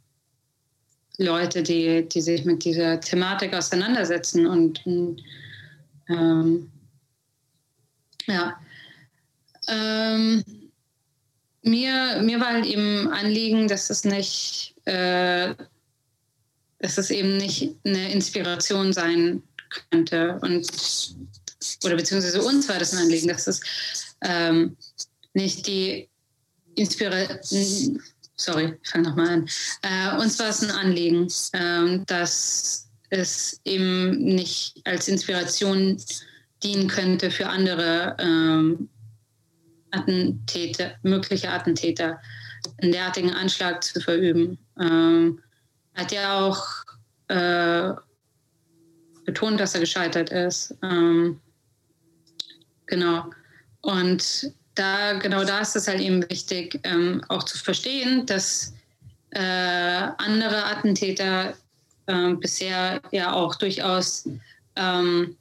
[1.17, 4.47] Leute, die, die sich mit dieser Thematik auseinandersetzen.
[4.47, 4.81] Und
[6.07, 6.71] ähm,
[8.25, 8.57] ja,
[9.67, 10.45] ähm,
[11.61, 15.53] mir, mir war halt eben Anliegen, dass es nicht, äh,
[16.79, 19.43] dass es eben nicht eine Inspiration sein
[19.91, 20.65] könnte und
[21.83, 23.59] oder beziehungsweise uns war das ein Anliegen, dass es
[24.21, 24.77] ähm,
[25.33, 26.07] nicht die
[26.79, 28.01] Inspiration.
[28.35, 29.49] Sorry, ich fange nochmal an.
[29.81, 35.97] Äh, uns war es ein Anliegen, äh, dass es eben nicht als Inspiration
[36.63, 38.89] dienen könnte für andere ähm,
[39.91, 42.19] Attentäter, mögliche Attentäter,
[42.81, 44.57] einen derartigen Anschlag zu verüben.
[44.79, 45.41] Ähm,
[45.95, 46.65] hat ja auch
[47.27, 47.93] äh,
[49.25, 50.75] betont, dass er gescheitert ist.
[50.81, 51.41] Ähm,
[52.85, 53.29] genau.
[53.81, 58.73] Und da, genau da ist es halt eben wichtig, ähm, auch zu verstehen, dass
[59.31, 61.53] äh, andere Attentäter
[62.07, 64.27] äh, bisher ja auch durchaus
[64.75, 65.35] ähm,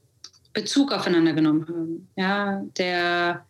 [0.53, 2.09] Bezug aufeinander genommen haben.
[2.17, 3.45] Ja, der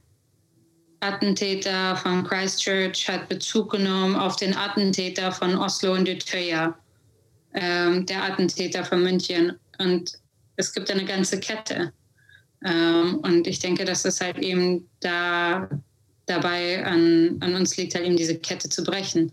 [1.01, 6.75] Attentäter von Christchurch hat Bezug genommen auf den Attentäter von Oslo und Utøya,
[7.55, 9.59] ähm, der Attentäter von München.
[9.79, 10.19] Und
[10.57, 11.93] es gibt eine ganze Kette.
[12.65, 15.69] Ähm, und ich denke, dass es halt eben da
[16.27, 19.33] dabei an, an uns liegt, halt eben diese Kette zu brechen.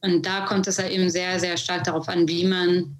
[0.00, 2.96] Und da kommt es halt eben sehr, sehr stark darauf an, wie man,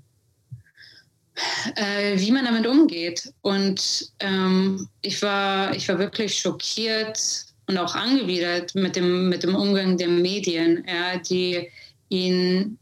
[1.76, 3.32] äh, wie man damit umgeht.
[3.42, 9.54] Und ähm, ich, war, ich war wirklich schockiert und auch angewidert mit dem, mit dem
[9.54, 11.68] Umgang der Medien, ja, die
[12.08, 12.78] ihn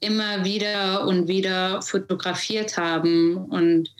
[0.00, 3.90] immer wieder und wieder fotografiert haben und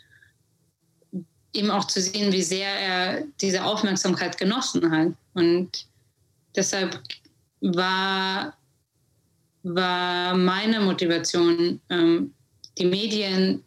[1.55, 5.13] eben auch zu sehen, wie sehr er diese Aufmerksamkeit genossen hat.
[5.35, 5.87] Und
[6.55, 7.01] deshalb
[7.61, 8.55] war,
[9.63, 12.35] war meine Motivation, ähm,
[12.79, 13.63] die Medien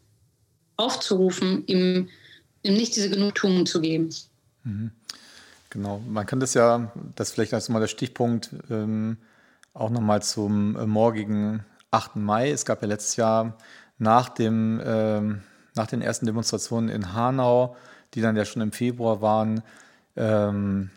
[0.76, 2.10] aufzurufen, ihm,
[2.64, 4.10] ihm nicht diese Genugtuung zu geben.
[4.64, 4.92] Mhm.
[5.70, 9.18] Genau, man kann das ja, das vielleicht als mal der Stichpunkt, ähm,
[9.74, 12.16] auch nochmal zum äh, morgigen 8.
[12.16, 12.52] Mai.
[12.52, 13.58] Es gab ja letztes Jahr
[13.98, 15.42] nach, dem, ähm,
[15.78, 17.76] nach den ersten Demonstrationen in Hanau,
[18.14, 19.64] die dann ja schon im Februar waren,
[20.16, 20.90] ähm,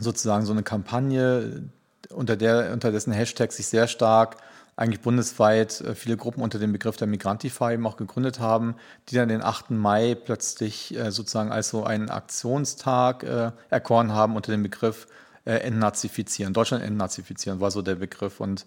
[0.00, 1.70] sozusagen so eine Kampagne,
[2.10, 4.36] unter, der, unter dessen Hashtag sich sehr stark
[4.76, 8.76] eigentlich bundesweit äh, viele Gruppen unter dem Begriff der Migrantify eben auch gegründet haben,
[9.08, 9.70] die dann den 8.
[9.70, 15.06] Mai plötzlich äh, sozusagen als so einen Aktionstag äh, erkoren haben unter dem Begriff
[15.48, 16.52] Entnazifizieren.
[16.52, 18.40] Deutschland entnazifizieren war so der Begriff.
[18.40, 18.66] Und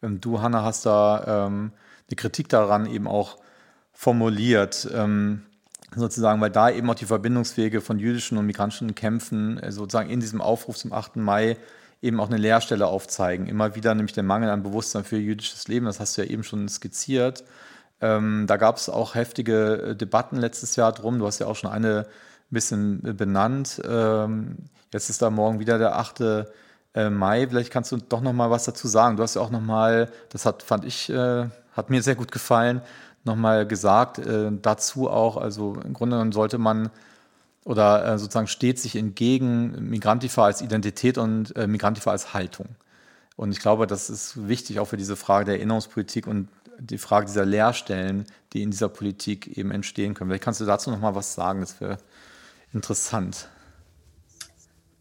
[0.00, 1.72] ähm, du, Hanna, hast da ähm,
[2.10, 3.38] die Kritik daran eben auch
[4.00, 5.42] formuliert, ähm,
[5.94, 10.20] sozusagen, weil da eben auch die Verbindungswege von jüdischen und migrantischen Kämpfen äh, sozusagen in
[10.20, 11.16] diesem Aufruf zum 8.
[11.16, 11.58] Mai
[12.00, 13.46] eben auch eine Leerstelle aufzeigen.
[13.46, 16.44] Immer wieder nämlich der Mangel an Bewusstsein für jüdisches Leben, das hast du ja eben
[16.44, 17.44] schon skizziert.
[18.00, 21.18] Ähm, da gab es auch heftige äh, Debatten letztes Jahr drum.
[21.18, 23.82] Du hast ja auch schon eine ein bisschen benannt.
[23.86, 24.56] Ähm,
[24.94, 26.20] jetzt ist da morgen wieder der 8.
[26.94, 27.46] Äh, Mai.
[27.46, 29.18] Vielleicht kannst du doch noch mal was dazu sagen.
[29.18, 32.32] Du hast ja auch noch mal, das hat, fand ich, äh, hat mir sehr gut
[32.32, 32.80] gefallen,
[33.24, 35.36] noch mal gesagt äh, dazu auch.
[35.36, 36.90] Also im Grunde genommen sollte man
[37.64, 42.66] oder äh, sozusagen steht sich entgegen Migrantifa als Identität und äh, Migrantifa als Haltung.
[43.36, 46.48] Und ich glaube, das ist wichtig auch für diese Frage der Erinnerungspolitik und
[46.78, 50.30] die Frage dieser Leerstellen, die in dieser Politik eben entstehen können.
[50.30, 51.98] Vielleicht kannst du dazu noch mal was sagen, das wäre
[52.72, 53.48] interessant.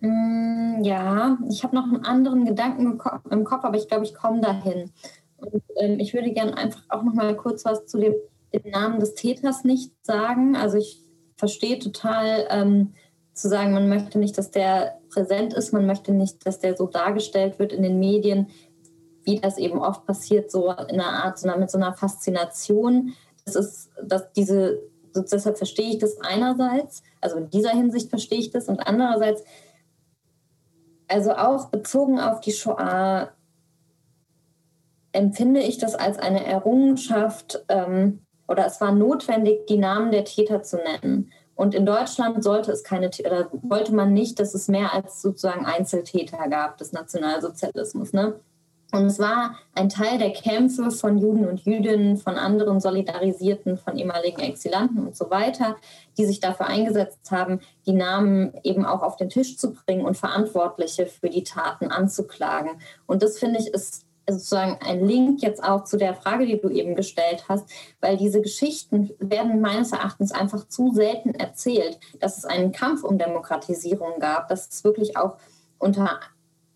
[0.01, 2.99] Mm, ja, ich habe noch einen anderen Gedanken
[3.29, 4.91] im Kopf, aber ich glaube, ich komme dahin.
[5.41, 8.15] Und ähm, ich würde gerne einfach auch noch mal kurz was zu dem,
[8.53, 10.55] dem, Namen des Täters nicht sagen.
[10.55, 11.01] Also ich
[11.37, 12.93] verstehe total ähm,
[13.33, 16.87] zu sagen, man möchte nicht, dass der präsent ist, man möchte nicht, dass der so
[16.87, 18.47] dargestellt wird in den Medien,
[19.23, 23.13] wie das eben oft passiert, so in einer Art, so mit so einer Faszination.
[23.45, 24.81] Das ist, dass diese,
[25.15, 29.43] deshalb verstehe ich das einerseits, also in dieser Hinsicht verstehe ich das und andererseits
[31.07, 33.31] also auch bezogen auf die Shoah
[35.11, 40.63] empfinde ich das als eine Errungenschaft ähm, oder es war notwendig, die Namen der Täter
[40.63, 41.31] zu nennen.
[41.55, 45.65] Und in Deutschland sollte es keine oder wollte man nicht, dass es mehr als sozusagen
[45.65, 48.13] Einzeltäter gab des Nationalsozialismus.
[48.13, 48.39] Ne?
[48.91, 53.97] Und es war ein Teil der Kämpfe von Juden und Jüdinnen, von anderen Solidarisierten, von
[53.97, 55.75] ehemaligen Exilanten und so weiter,
[56.17, 60.17] die sich dafür eingesetzt haben, die Namen eben auch auf den Tisch zu bringen und
[60.17, 62.71] Verantwortliche für die Taten anzuklagen.
[63.05, 66.69] Und das finde ich ist sozusagen ein Link jetzt auch zu der Frage, die du
[66.69, 67.69] eben gestellt hast,
[68.01, 73.17] weil diese Geschichten werden meines Erachtens einfach zu selten erzählt, dass es einen Kampf um
[73.17, 75.37] Demokratisierung gab, dass es wirklich auch
[75.77, 76.19] unter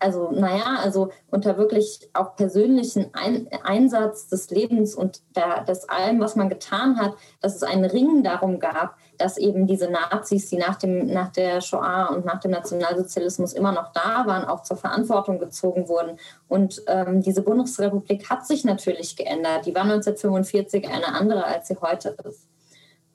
[0.00, 6.20] also naja, also unter wirklich auch persönlichen Ein Einsatz des Lebens und der, des allem,
[6.20, 10.56] was man getan hat, dass es einen Ring darum gab, dass eben diese Nazis, die
[10.56, 14.76] nach, dem, nach der Shoah und nach dem Nationalsozialismus immer noch da waren, auch zur
[14.76, 16.18] Verantwortung gezogen wurden.
[16.48, 19.66] Und ähm, diese Bundesrepublik hat sich natürlich geändert.
[19.66, 22.48] Die war 1945 eine andere, als sie heute ist.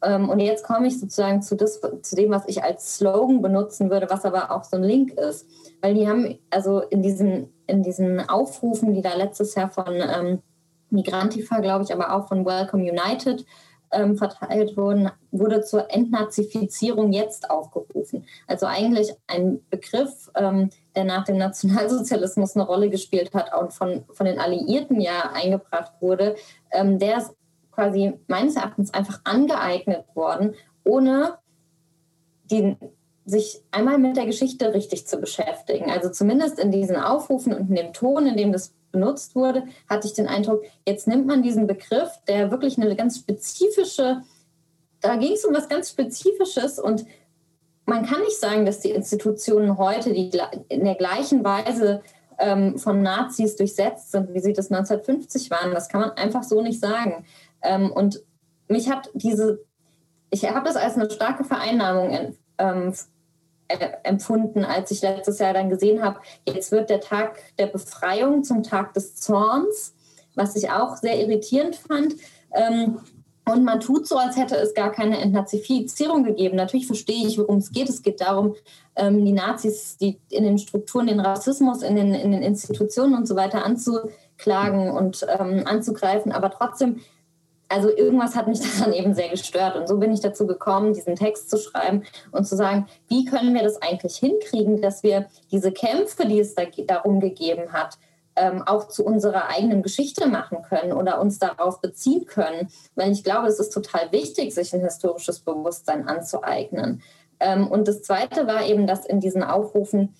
[0.01, 3.89] Ähm, und jetzt komme ich sozusagen zu, das, zu dem, was ich als Slogan benutzen
[3.89, 5.45] würde, was aber auch so ein Link ist.
[5.81, 10.39] Weil die haben, also in diesen in diesen Aufrufen, die da letztes Jahr von ähm,
[10.89, 13.45] Migrantifa, glaube ich, aber auch von Welcome United
[13.91, 18.25] ähm, verteilt wurden, wurde zur Entnazifizierung jetzt aufgerufen.
[18.47, 24.05] Also eigentlich ein Begriff, ähm, der nach dem Nationalsozialismus eine Rolle gespielt hat und von,
[24.11, 26.35] von den Alliierten ja eingebracht wurde,
[26.71, 27.35] ähm, der ist
[27.71, 31.37] quasi meines Erachtens einfach angeeignet worden, ohne
[32.51, 32.75] die,
[33.29, 35.91] sich einmal mit der Geschichte richtig zu beschäftigen.
[35.91, 40.07] Also zumindest in diesen Aufrufen und in dem Ton, in dem das benutzt wurde, hatte
[40.07, 44.21] ich den Eindruck, jetzt nimmt man diesen Begriff, der wirklich eine ganz spezifische,
[45.01, 47.05] da ging es um was ganz Spezifisches und
[47.85, 50.31] man kann nicht sagen, dass die Institutionen heute die
[50.69, 52.01] in der gleichen Weise
[52.37, 55.73] ähm, von Nazis durchsetzt sind, wie sie das 1950 waren.
[55.73, 57.25] Das kann man einfach so nicht sagen.
[57.61, 58.23] Ähm, und
[58.67, 59.63] mich hat diese,
[60.29, 62.91] ich habe das als eine starke Vereinnahmung ähm, äh,
[64.03, 68.63] empfunden, als ich letztes Jahr dann gesehen habe, jetzt wird der Tag der Befreiung zum
[68.63, 69.93] Tag des Zorns,
[70.35, 72.15] was ich auch sehr irritierend fand.
[72.51, 72.99] Ähm,
[73.45, 76.55] und man tut so, als hätte es gar keine Entnazifizierung gegeben.
[76.55, 77.89] Natürlich verstehe ich, worum es geht.
[77.89, 78.55] Es geht darum,
[78.95, 83.27] ähm, die Nazis die in den Strukturen, den Rassismus in den, in den Institutionen und
[83.27, 86.31] so weiter anzuklagen und ähm, anzugreifen.
[86.31, 87.01] Aber trotzdem
[87.69, 89.75] also irgendwas hat mich daran eben sehr gestört.
[89.75, 93.53] Und so bin ich dazu gekommen, diesen Text zu schreiben und zu sagen, wie können
[93.53, 97.97] wir das eigentlich hinkriegen, dass wir diese Kämpfe, die es da, darum gegeben hat,
[98.35, 102.69] ähm, auch zu unserer eigenen Geschichte machen können oder uns darauf beziehen können.
[102.95, 107.01] Weil ich glaube, es ist total wichtig, sich ein historisches Bewusstsein anzueignen.
[107.39, 110.15] Ähm, und das Zweite war eben, dass in diesen Aufrufen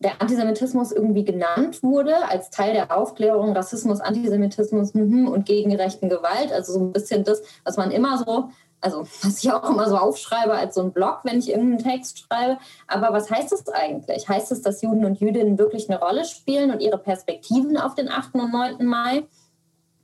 [0.00, 6.08] der Antisemitismus irgendwie genannt wurde als Teil der Aufklärung, Rassismus, Antisemitismus mhm, und gegen rechten
[6.08, 6.52] Gewalt.
[6.52, 9.96] Also so ein bisschen das, was man immer so, also was ich auch immer so
[9.96, 12.58] aufschreibe als so ein Blog, wenn ich irgendeinen Text schreibe.
[12.86, 14.28] Aber was heißt das eigentlich?
[14.28, 18.08] Heißt es, dass Juden und Jüdinnen wirklich eine Rolle spielen und ihre Perspektiven auf den
[18.08, 18.34] 8.
[18.34, 18.86] und 9.
[18.86, 19.24] Mai?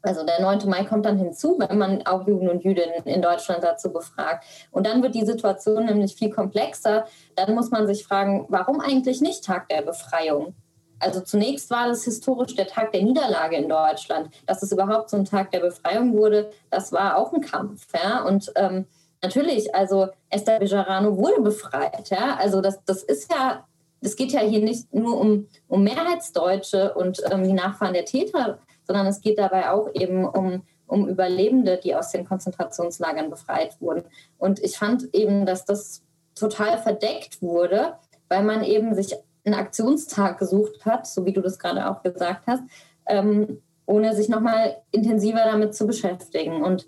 [0.04, 0.68] Also der 9.
[0.68, 4.44] Mai kommt dann hinzu, wenn man auch Juden und Jüdinnen in Deutschland dazu befragt.
[4.70, 7.06] Und dann wird die Situation nämlich viel komplexer.
[7.36, 10.54] Dann muss man sich fragen, warum eigentlich nicht Tag der Befreiung?
[10.98, 14.30] Also zunächst war das historisch der Tag der Niederlage in Deutschland.
[14.46, 17.86] Dass es überhaupt so ein Tag der Befreiung wurde, das war auch ein Kampf.
[17.94, 18.24] Ja?
[18.24, 18.86] Und ähm,
[19.22, 22.10] natürlich, also Esther Bejarano wurde befreit.
[22.10, 22.36] Ja?
[22.38, 23.66] Also das, das ist ja,
[24.00, 28.58] es geht ja hier nicht nur um, um Mehrheitsdeutsche und ähm, die Nachfahren der Täter,
[28.86, 34.04] sondern es geht dabei auch eben um, um Überlebende, die aus den Konzentrationslagern befreit wurden.
[34.38, 36.02] Und ich fand eben, dass das
[36.34, 37.94] total verdeckt wurde,
[38.28, 39.14] weil man eben sich
[39.44, 42.62] einen Aktionstag gesucht hat, so wie du das gerade auch gesagt hast,
[43.06, 46.62] ähm, ohne sich nochmal intensiver damit zu beschäftigen.
[46.62, 46.86] Und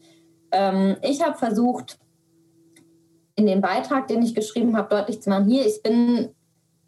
[0.53, 1.99] ähm, ich habe versucht,
[3.35, 6.31] in dem Beitrag, den ich geschrieben habe, deutlich zu machen, hier, ich bin,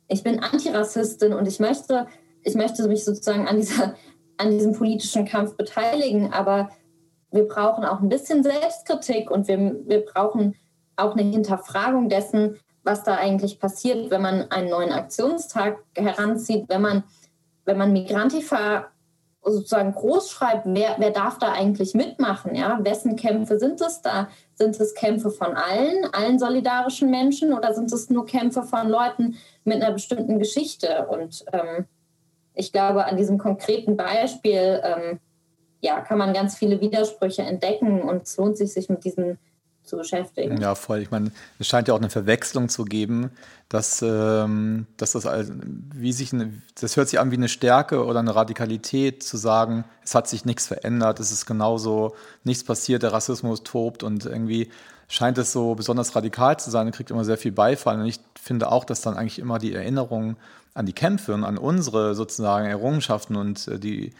[0.08, 2.06] ich bin Antirassistin und ich möchte,
[2.42, 3.94] ich möchte mich sozusagen an dieser
[4.38, 6.70] an diesem politischen Kampf beteiligen, aber
[7.30, 10.54] wir brauchen auch ein bisschen Selbstkritik und wir, wir brauchen
[10.96, 16.80] auch eine Hinterfragung dessen, was da eigentlich passiert, wenn man einen neuen Aktionstag heranzieht, wenn
[16.80, 17.04] man,
[17.64, 18.86] wenn man Migrantifa
[19.44, 22.54] sozusagen groß schreibt, wer, wer darf da eigentlich mitmachen?
[22.54, 22.78] Ja?
[22.82, 24.28] Wessen Kämpfe sind es da?
[24.54, 29.36] Sind es Kämpfe von allen, allen solidarischen Menschen oder sind es nur Kämpfe von Leuten
[29.64, 31.06] mit einer bestimmten Geschichte?
[31.08, 31.86] Und ähm,
[32.58, 35.20] ich glaube, an diesem konkreten Beispiel ähm,
[35.80, 39.38] ja, kann man ganz viele Widersprüche entdecken und es lohnt sich, sich mit diesen
[39.84, 40.60] zu beschäftigen.
[40.60, 40.98] Ja, voll.
[40.98, 43.30] Ich meine, es scheint ja auch eine Verwechslung zu geben,
[43.68, 45.26] dass, ähm, dass das,
[45.94, 46.30] wie sich
[46.78, 50.44] das hört sich an wie eine Stärke oder eine Radikalität, zu sagen, es hat sich
[50.44, 54.70] nichts verändert, es ist genauso, nichts passiert, der Rassismus tobt und irgendwie
[55.08, 57.98] scheint es so besonders radikal zu sein und kriegt immer sehr viel Beifall.
[57.98, 60.36] Und ich finde auch, dass dann eigentlich immer die Erinnerung
[60.74, 64.12] an die Kämpfe und an unsere sozusagen Errungenschaften und äh, die,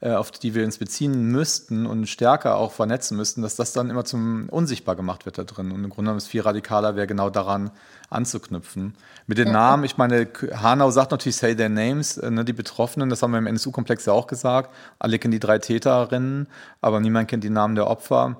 [0.00, 3.90] äh, auf die wir uns beziehen müssten und stärker auch vernetzen müssten, dass das dann
[3.90, 5.72] immer zum unsichtbar gemacht wird da drin.
[5.72, 7.70] Und im Grunde genommen ist es viel radikaler, wäre genau daran
[8.08, 8.94] anzuknüpfen.
[9.26, 9.52] Mit den ja.
[9.52, 13.32] Namen, ich meine, Hanau sagt natürlich Say Their Names, äh, ne, die Betroffenen, das haben
[13.32, 14.72] wir im NSU-Komplex ja auch gesagt.
[14.98, 16.46] Alle kennen die drei Täterinnen,
[16.80, 18.36] aber niemand kennt die Namen der Opfer.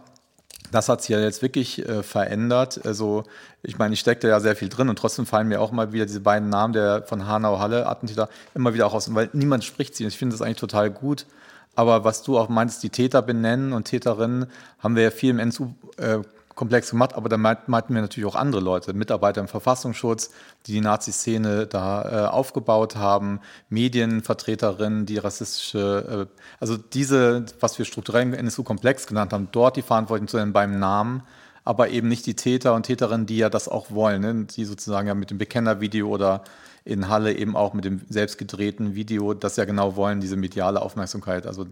[0.73, 2.85] Das hat sich ja jetzt wirklich äh, verändert.
[2.85, 3.25] Also,
[3.62, 5.93] ich meine, ich stecke da ja sehr viel drin und trotzdem fallen mir auch mal
[5.93, 10.05] wieder diese beiden Namen der von Hanau-Halle-Attentäter immer wieder auch aus, weil niemand spricht sie.
[10.05, 11.27] Und ich finde das eigentlich total gut.
[11.75, 14.47] Aber was du auch meinst, die Täter benennen und Täterinnen,
[14.79, 16.19] haben wir ja viel im NSU äh,
[16.57, 20.31] komplex gemacht, aber da meinten wir natürlich auch andere Leute, Mitarbeiter im Verfassungsschutz,
[20.67, 27.85] die die Nazi-Szene da äh, aufgebaut haben, Medienvertreterinnen, die rassistische, äh, also diese, was wir
[27.85, 31.23] strukturell NSU-Komplex genannt haben, dort die Verantwortlichen zu nennen beim Namen,
[31.63, 34.47] aber eben nicht die Täter und Täterinnen, die ja das auch wollen, ne?
[34.47, 36.43] die sozusagen ja mit dem Bekennervideo oder
[36.87, 40.81] in Halle eben auch mit dem selbst gedrehten Video, das ja genau wollen, diese mediale
[40.81, 41.47] Aufmerksamkeit.
[41.47, 41.67] Also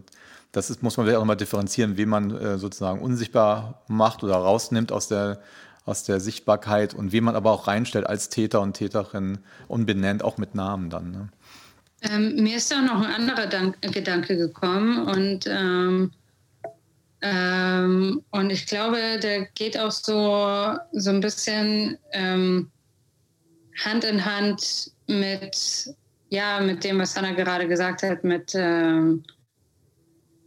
[0.55, 4.35] das ist, muss man vielleicht auch nochmal differenzieren, wie man äh, sozusagen unsichtbar macht oder
[4.35, 5.41] rausnimmt aus der,
[5.83, 10.23] aus der Sichtbarkeit und wie man aber auch reinstellt als Täter und Täterin und benennt,
[10.23, 11.11] auch mit Namen dann.
[11.11, 11.29] Ne?
[12.03, 16.11] Ähm, mir ist da noch ein anderer Dank Gedanke gekommen und, ähm,
[17.21, 22.71] ähm, und ich glaube, der geht auch so, so ein bisschen ähm,
[23.83, 25.93] Hand in Hand mit,
[26.29, 29.25] ja, mit dem, was Hannah gerade gesagt hat, mit, ähm,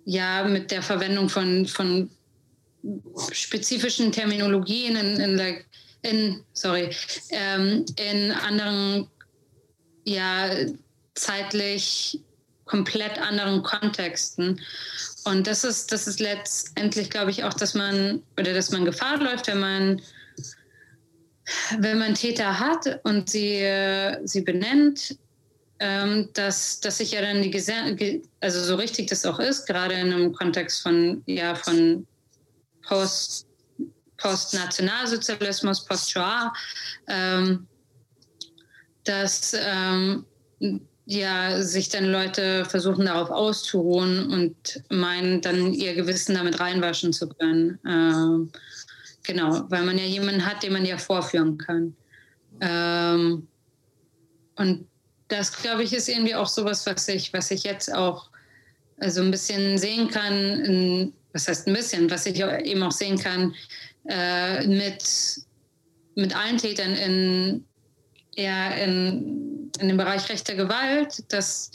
[0.08, 2.08] ja, mit der Verwendung von, von
[3.30, 5.58] spezifischen Terminologien in, in, der,
[6.00, 6.88] in sorry,
[7.28, 9.06] ähm, in anderen,
[10.04, 10.48] ja,
[11.14, 12.20] zeitlich
[12.64, 14.58] komplett anderen Kontexten.
[15.24, 19.18] Und das ist, das ist letztendlich, glaube ich, auch, dass man oder dass man Gefahr
[19.18, 20.02] läuft, wenn man
[21.78, 23.62] wenn man Täter hat und sie,
[24.24, 25.18] sie benennt,
[25.80, 29.94] ähm, dass, dass sich ja dann die Gesellschaft, also so richtig das auch ist, gerade
[29.94, 32.06] in einem Kontext von, ja, von
[32.82, 33.46] Post,
[34.16, 36.52] Post-Nationalsozialismus, Post-Shoah,
[37.06, 37.66] ähm,
[39.04, 40.24] dass ähm,
[41.06, 47.28] ja, sich dann Leute versuchen darauf auszuruhen und meinen, dann ihr Gewissen damit reinwaschen zu
[47.28, 47.78] können.
[47.86, 48.50] Ähm,
[49.22, 51.96] genau, weil man ja jemanden hat, den man ja vorführen kann.
[52.60, 53.46] Ähm,
[54.56, 54.87] und
[55.28, 58.30] das, glaube ich, ist irgendwie auch sowas, was ich, was ich jetzt auch
[58.98, 63.18] also ein bisschen sehen kann, in, was heißt ein bisschen, was ich eben auch sehen
[63.18, 63.54] kann
[64.08, 65.04] äh, mit,
[66.14, 67.64] mit allen Tätern in,
[68.34, 71.70] ja, in in dem Bereich rechter Gewalt, dass,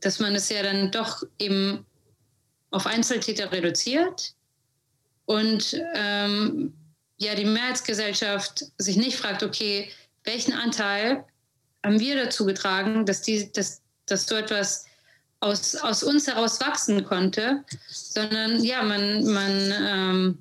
[0.00, 1.84] dass man es ja dann doch eben
[2.70, 4.34] auf Einzeltäter reduziert
[5.26, 6.74] und ähm,
[7.18, 9.90] ja die Mehrheitsgesellschaft sich nicht fragt, okay,
[10.24, 11.24] welchen Anteil
[11.86, 14.86] haben wir dazu getragen, dass, die, dass, dass so etwas
[15.38, 20.38] aus, aus uns heraus wachsen konnte, sondern ja, man, man, ähm,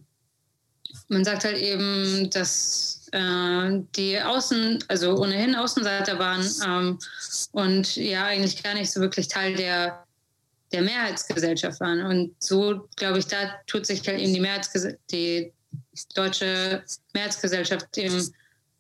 [1.07, 6.99] man sagt halt eben, dass äh, die Außen, also ohnehin Außenseiter waren ähm,
[7.51, 10.03] und ja eigentlich gar nicht so wirklich Teil der,
[10.71, 12.01] der Mehrheitsgesellschaft waren.
[12.01, 15.53] Und so, glaube ich, da tut sich halt eben die, die
[16.15, 16.83] deutsche
[17.13, 18.33] Mehrheitsgesellschaft eben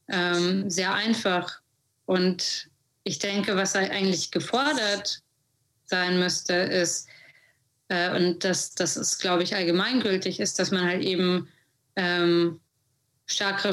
[0.09, 1.61] ähm, sehr einfach.
[2.05, 2.69] Und
[3.03, 5.21] ich denke, was eigentlich gefordert
[5.85, 7.07] sein müsste, ist,
[7.89, 11.47] äh, und das, das ist, glaube ich, allgemeingültig, ist, dass man halt eben
[11.95, 12.59] ähm,
[13.25, 13.63] stark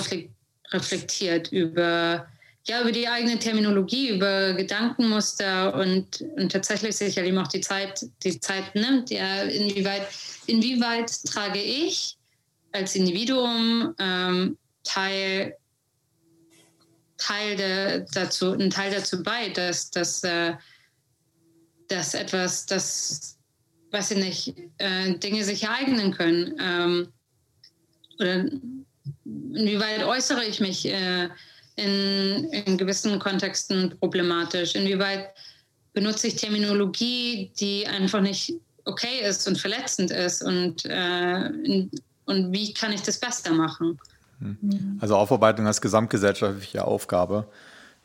[0.72, 2.28] reflektiert über,
[2.64, 7.60] ja, über die eigene Terminologie, über Gedankenmuster und, und tatsächlich sich ja eben auch die
[7.60, 10.08] Zeit, die Zeit nimmt, ja, inwieweit,
[10.46, 12.16] inwieweit trage ich
[12.72, 15.56] als Individuum ähm, Teil,
[17.22, 20.54] Teil de, dazu, einen Teil dazu bei, dass, dass, äh,
[21.88, 23.38] dass etwas, das,
[23.90, 26.56] weiß ich nicht, äh, Dinge sich ereignen können.
[26.60, 27.12] Ähm,
[28.18, 28.46] oder
[29.24, 31.28] inwieweit äußere ich mich äh,
[31.76, 34.74] in, in gewissen Kontexten problematisch?
[34.74, 35.28] Inwieweit
[35.92, 38.54] benutze ich Terminologie, die einfach nicht
[38.84, 40.42] okay ist und verletzend ist?
[40.42, 41.50] Und, äh,
[42.24, 43.98] und wie kann ich das besser machen?
[44.42, 44.98] Hm.
[45.00, 47.46] Also Aufarbeitung als gesamtgesellschaftliche Aufgabe,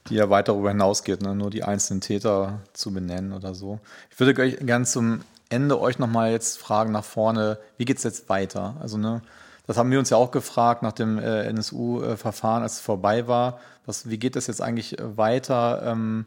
[0.10, 1.36] die ja weit darüber hinausgeht, ne?
[1.36, 3.80] nur die einzelnen Täter zu benennen oder so.
[4.10, 8.30] Ich würde gerne zum Ende euch nochmal jetzt fragen nach vorne, wie geht es jetzt
[8.30, 8.76] weiter?
[8.80, 9.22] Also ne,
[9.66, 13.60] das haben wir uns ja auch gefragt nach dem äh, NSU-Verfahren, als es vorbei war.
[13.86, 16.26] Was, wie geht das jetzt eigentlich äh, weiter ähm,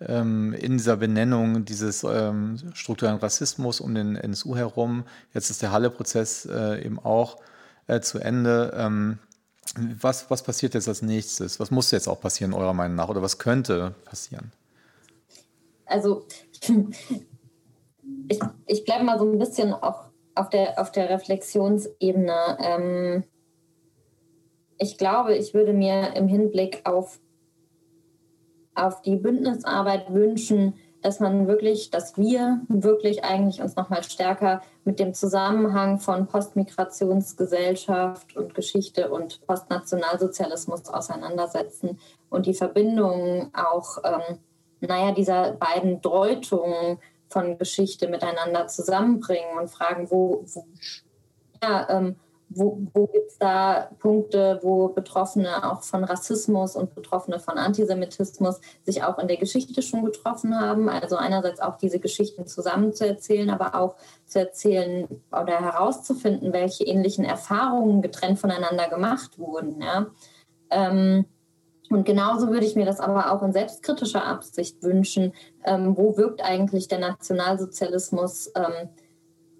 [0.00, 5.04] ähm, in dieser Benennung dieses ähm, strukturellen Rassismus um den NSU herum?
[5.34, 7.38] Jetzt ist der Halle-Prozess äh, eben auch
[7.86, 8.72] äh, zu Ende.
[10.00, 11.58] Was, was passiert jetzt als nächstes?
[11.60, 13.08] Was muss jetzt auch passieren, eurer Meinung nach?
[13.08, 14.52] Oder was könnte passieren?
[15.86, 16.26] Also,
[18.28, 22.58] ich, ich bleibe mal so ein bisschen auch auf der, auf der Reflexionsebene.
[22.60, 23.24] Ähm,
[24.78, 27.20] ich glaube, ich würde mir im Hinblick auf,
[28.74, 35.00] auf die Bündnisarbeit wünschen, dass man wirklich, dass wir wirklich eigentlich uns nochmal stärker mit
[35.00, 41.98] dem Zusammenhang von Postmigrationsgesellschaft und Geschichte und Postnationalsozialismus auseinandersetzen
[42.30, 44.38] und die Verbindungen auch, ähm,
[44.80, 46.98] naja, dieser beiden Deutungen
[47.28, 50.64] von Geschichte miteinander zusammenbringen und fragen, wo, wo,
[51.62, 52.16] ja, ähm,
[52.54, 58.60] wo, wo gibt es da Punkte, wo Betroffene auch von Rassismus und Betroffene von Antisemitismus
[58.84, 60.88] sich auch in der Geschichte schon getroffen haben.
[60.88, 63.96] Also einerseits auch diese Geschichten zusammenzuerzählen, aber auch
[64.26, 69.80] zu erzählen oder herauszufinden, welche ähnlichen Erfahrungen getrennt voneinander gemacht wurden.
[69.80, 70.06] Ja.
[70.70, 71.26] Ähm,
[71.90, 75.34] Und genauso würde ich mir das aber auch in selbstkritischer Absicht wünschen.
[75.64, 78.88] Ähm, wo wirkt eigentlich der Nationalsozialismus ähm,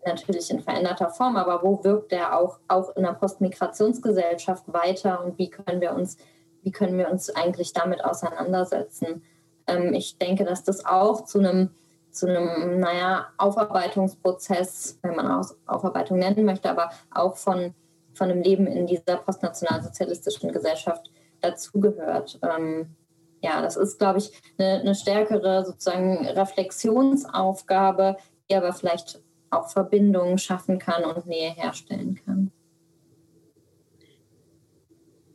[0.05, 5.38] natürlich in veränderter Form, aber wo wirkt er auch, auch in der Postmigrationsgesellschaft weiter und
[5.38, 6.16] wie können wir uns,
[6.62, 9.22] wie können wir uns eigentlich damit auseinandersetzen?
[9.66, 11.70] Ähm, ich denke, dass das auch zu einem
[12.12, 17.74] zu einem, naja, Aufarbeitungsprozess, wenn man auch Aufarbeitung nennen möchte, aber auch von,
[18.14, 22.38] von einem Leben in dieser postnationalsozialistischen Gesellschaft dazugehört.
[22.42, 22.94] Ähm,
[23.40, 28.16] ja, das ist, glaube ich, eine, eine stärkere sozusagen Reflexionsaufgabe,
[28.48, 29.20] die aber vielleicht
[29.53, 32.50] auch Verbindungen schaffen kann und Nähe herstellen kann.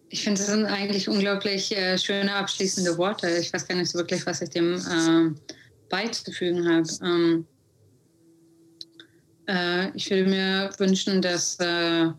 [0.09, 3.29] Ich finde, das sind eigentlich unglaublich äh, schöne abschließende Worte.
[3.37, 5.35] Ich weiß gar nicht so wirklich, was ich dem äh,
[5.89, 6.87] beizufügen habe.
[7.03, 7.45] Ähm,
[9.47, 12.09] äh, ich würde mir wünschen, dass, äh,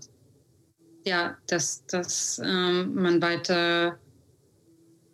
[1.05, 3.99] ja, dass, dass ähm, man weiter,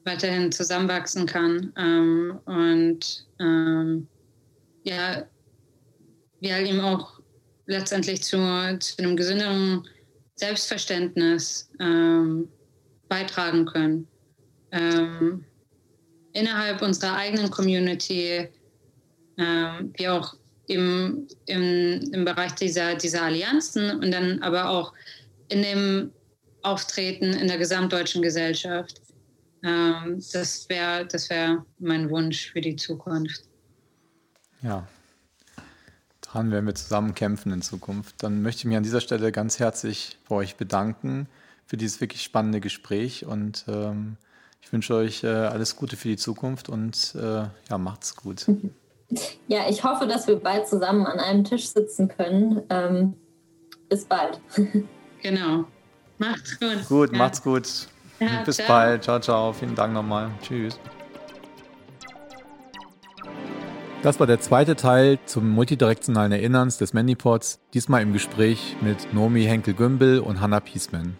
[0.04, 4.08] weiterhin zusammenwachsen kann ähm, und ähm,
[6.44, 7.20] ja, eben auch
[7.66, 8.36] letztendlich zu,
[8.78, 9.86] zu einem gesünderen
[10.34, 12.48] Selbstverständnis ähm,
[13.08, 14.06] beitragen können.
[14.72, 15.44] Ähm,
[16.32, 18.48] innerhalb unserer eigenen Community,
[19.38, 20.36] ähm, wie auch
[20.66, 24.92] im, im, im Bereich dieser, dieser Allianzen und dann aber auch
[25.48, 26.12] in dem
[26.62, 29.00] Auftreten in der gesamtdeutschen Gesellschaft.
[29.62, 33.44] Ähm, das wäre das wär mein Wunsch für die Zukunft.
[34.62, 34.86] Ja,
[36.34, 38.22] daran werden wir zusammen kämpfen in Zukunft.
[38.22, 41.28] Dann möchte ich mich an dieser Stelle ganz herzlich bei euch bedanken
[41.64, 44.16] für dieses wirklich spannende Gespräch und ähm,
[44.60, 48.46] ich wünsche euch äh, alles Gute für die Zukunft und äh, ja, macht's gut.
[49.46, 52.62] Ja, ich hoffe, dass wir bald zusammen an einem Tisch sitzen können.
[52.70, 53.14] Ähm,
[53.88, 54.40] bis bald.
[55.22, 55.64] Genau.
[56.18, 56.88] Macht's gut.
[56.88, 57.18] Gut, ja.
[57.18, 57.88] macht's gut.
[58.18, 58.66] Ja, bis ciao.
[58.66, 59.04] bald.
[59.04, 59.52] Ciao, ciao.
[59.52, 60.30] Vielen Dank nochmal.
[60.42, 60.80] Tschüss.
[64.04, 69.44] Das war der zweite Teil zum multidirektionalen Erinnerns des Manipods, diesmal im Gespräch mit Nomi
[69.44, 71.16] Henkel-Gümbel und Hannah Piesman.